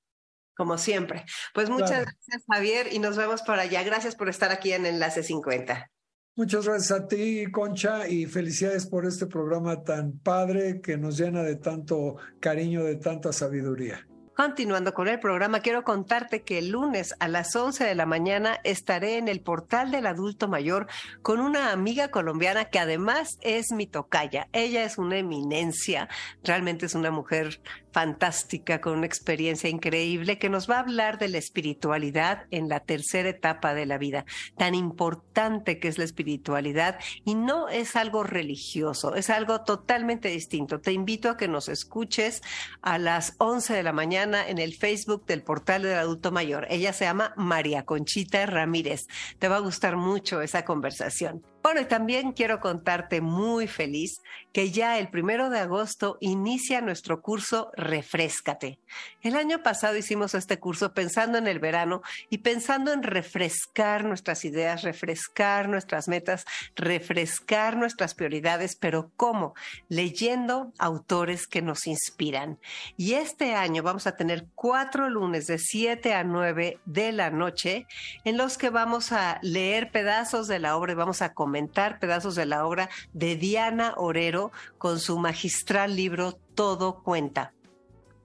[0.55, 1.23] Como siempre.
[1.53, 3.83] Pues muchas gracias, Javier, y nos vemos por allá.
[3.83, 5.91] Gracias por estar aquí en Enlace 50.
[6.35, 11.43] Muchas gracias a ti, Concha, y felicidades por este programa tan padre que nos llena
[11.43, 14.07] de tanto cariño, de tanta sabiduría.
[14.37, 18.59] Continuando con el programa, quiero contarte que el lunes a las 11 de la mañana
[18.63, 20.85] estaré en el portal del adulto mayor
[21.23, 24.47] con una amiga colombiana que además es mi tocaya.
[24.53, 26.07] Ella es una eminencia,
[26.43, 27.61] realmente es una mujer
[27.97, 32.79] fantástica con una experiencia increíble que nos va a hablar de la espiritualidad en la
[32.79, 34.23] tercera etapa de la vida,
[34.55, 40.79] tan importante que es la espiritualidad y no es algo religioso, es algo totalmente distinto.
[40.79, 42.43] Te invito a que nos escuches
[42.83, 46.67] a las 11 de la mañana en el Facebook del portal del adulto mayor.
[46.69, 49.07] Ella se llama María Conchita Ramírez.
[49.39, 51.41] Te va a gustar mucho esa conversación.
[51.67, 54.21] Bueno, y también quiero contarte muy feliz
[54.53, 58.79] que ya el primero de agosto inicia nuestro curso Refrescate.
[59.21, 64.45] El año pasado hicimos este curso pensando en el verano y pensando en refrescar nuestras
[64.45, 66.45] ideas, refrescar nuestras metas,
[66.77, 69.53] refrescar nuestras prioridades, pero ¿cómo?
[69.89, 72.59] Leyendo autores que nos inspiran.
[72.95, 77.87] Y este año vamos a tener cuatro lunes de 7 a 9 de la noche
[78.23, 82.35] en los que vamos a leer pedazos de la obra y vamos a comentar pedazos
[82.35, 87.51] de la obra de Diana Orero con su magistral libro Todo cuenta.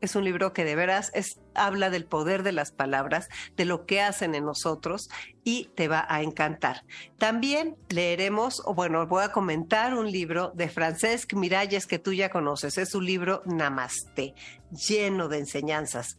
[0.03, 3.87] Es un libro que de veras es, habla del poder de las palabras, de lo
[3.87, 5.09] que hacen en nosotros
[5.45, 6.85] y te va a encantar.
[7.17, 12.29] También leeremos, o bueno, voy a comentar un libro de Francesc Miralles que tú ya
[12.29, 12.77] conoces.
[12.77, 14.35] Es un libro Namaste,
[14.73, 16.19] lleno de enseñanzas.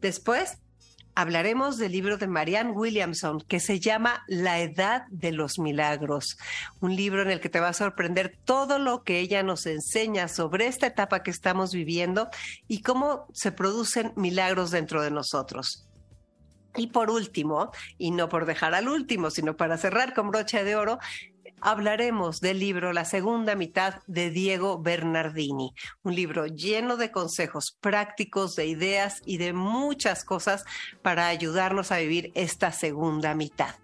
[0.00, 0.58] Después
[1.14, 6.36] hablaremos del libro de Marianne Williamson que se llama La Edad de los Milagros,
[6.80, 10.28] un libro en el que te va a sorprender todo lo que ella nos enseña
[10.28, 12.28] sobre esta etapa que estamos viviendo
[12.68, 15.88] y cómo se producen milagros dentro de nosotros.
[16.76, 20.74] Y por último, y no por dejar al último, sino para cerrar con brocha de
[20.74, 20.98] oro,
[21.60, 28.54] hablaremos del libro La segunda mitad de Diego Bernardini, un libro lleno de consejos prácticos,
[28.56, 30.64] de ideas y de muchas cosas
[31.02, 33.74] para ayudarnos a vivir esta segunda mitad.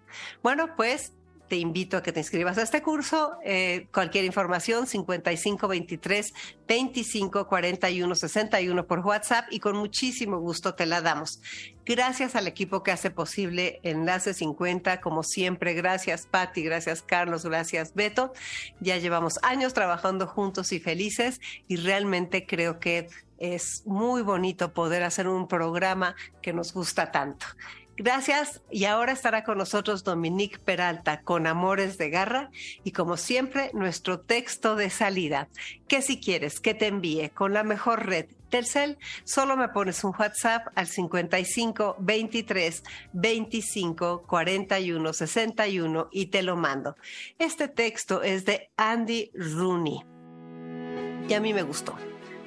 [0.43, 1.13] Bueno, pues
[1.51, 3.33] te invito a que te inscribas a este curso.
[3.43, 6.33] Eh, cualquier información, 5523
[6.65, 11.41] 25 41 61 por WhatsApp y con muchísimo gusto te la damos.
[11.85, 15.73] Gracias al equipo que hace posible Enlace 50, como siempre.
[15.73, 18.31] Gracias, Patti, gracias, Carlos, gracias, Beto.
[18.79, 25.03] Ya llevamos años trabajando juntos y felices y realmente creo que es muy bonito poder
[25.03, 27.45] hacer un programa que nos gusta tanto.
[28.03, 32.49] Gracias y ahora estará con nosotros Dominique Peralta con Amores de Garra
[32.83, 35.49] y como siempre nuestro texto de salida,
[35.87, 40.15] que si quieres que te envíe con la mejor red Telcel, solo me pones un
[40.17, 42.83] WhatsApp al 55 23
[43.13, 46.95] 25 41 61 y te lo mando.
[47.37, 50.01] Este texto es de Andy Rooney
[51.29, 51.95] y a mí me gustó.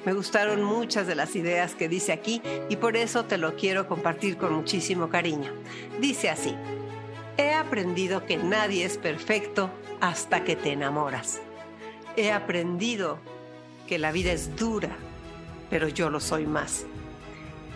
[0.05, 2.39] Me gustaron muchas de las ideas que dice aquí
[2.69, 5.51] y por eso te lo quiero compartir con muchísimo cariño.
[5.99, 6.55] Dice así,
[7.37, 11.41] he aprendido que nadie es perfecto hasta que te enamoras.
[12.17, 13.17] He aprendido
[13.87, 14.95] que la vida es dura,
[15.71, 16.85] pero yo lo soy más.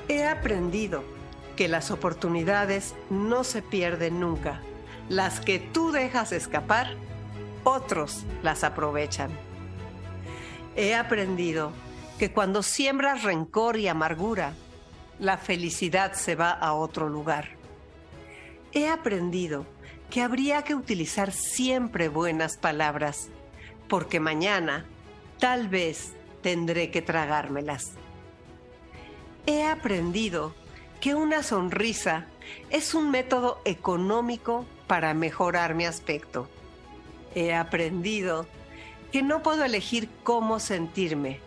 [0.07, 1.03] He aprendido
[1.55, 4.61] que las oportunidades no se pierden nunca.
[5.09, 6.93] Las que tú dejas escapar,
[7.63, 9.31] otros las aprovechan.
[10.75, 11.71] He aprendido
[12.19, 14.53] que cuando siembras rencor y amargura,
[15.19, 17.51] la felicidad se va a otro lugar.
[18.73, 19.65] He aprendido
[20.09, 23.29] que habría que utilizar siempre buenas palabras,
[23.87, 24.85] porque mañana
[25.39, 27.93] tal vez tendré que tragármelas.
[29.45, 30.53] He aprendido
[30.99, 32.25] que una sonrisa
[32.69, 36.49] es un método económico para mejorar mi aspecto.
[37.33, 38.45] He aprendido
[39.13, 41.39] que no puedo elegir cómo sentirme,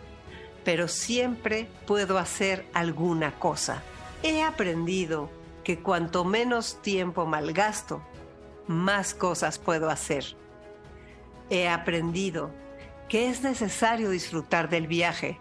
[0.63, 3.83] pero siempre puedo hacer alguna cosa.
[4.23, 5.29] He aprendido
[5.63, 8.01] que cuanto menos tiempo malgasto,
[8.67, 10.25] más cosas puedo hacer.
[11.49, 12.51] He aprendido
[13.09, 15.39] que es necesario disfrutar del viaje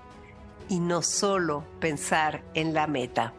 [0.69, 3.33] y no solo pensar en la meta.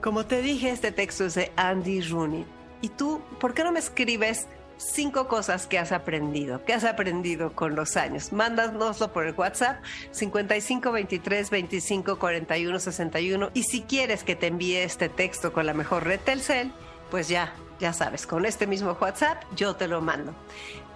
[0.00, 2.44] Como te dije, este texto es de Andy Rooney.
[2.80, 4.48] ¿Y tú, por qué no me escribes
[4.82, 8.32] cinco cosas que has aprendido, que has aprendido con los años.
[8.32, 14.78] Mándanoslo por el WhatsApp 55 23 25 41 61 y si quieres que te envíe
[14.78, 16.72] este texto con la mejor red Telcel,
[17.10, 20.34] pues ya, ya sabes, con este mismo WhatsApp yo te lo mando.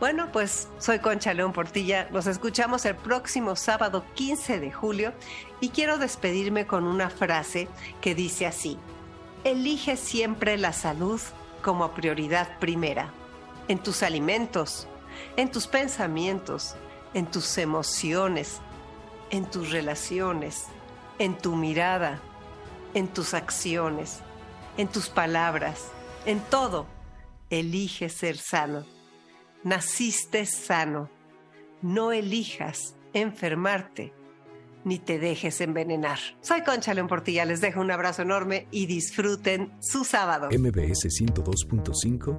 [0.01, 2.09] Bueno, pues soy Concha León Portilla.
[2.11, 5.13] Nos escuchamos el próximo sábado 15 de julio
[5.61, 7.69] y quiero despedirme con una frase
[8.01, 8.79] que dice así:
[9.45, 11.21] Elige siempre la salud
[11.63, 13.11] como prioridad primera
[13.69, 14.87] en tus alimentos,
[15.37, 16.77] en tus pensamientos,
[17.15, 18.61] en tus emociones,
[19.31, 20.65] en tus relaciones,
[21.19, 22.21] en tu mirada,
[22.95, 24.21] en tus acciones,
[24.77, 25.89] en tus palabras,
[26.25, 26.87] en todo.
[27.51, 28.85] Elige ser sano.
[29.63, 31.09] Naciste sano.
[31.83, 34.13] No elijas enfermarte
[34.87, 36.19] ni te dejes envenenar.
[36.41, 40.49] Soy Concha León Portilla, les dejo un abrazo enorme y disfruten su sábado.
[40.53, 42.39] MBS 102.5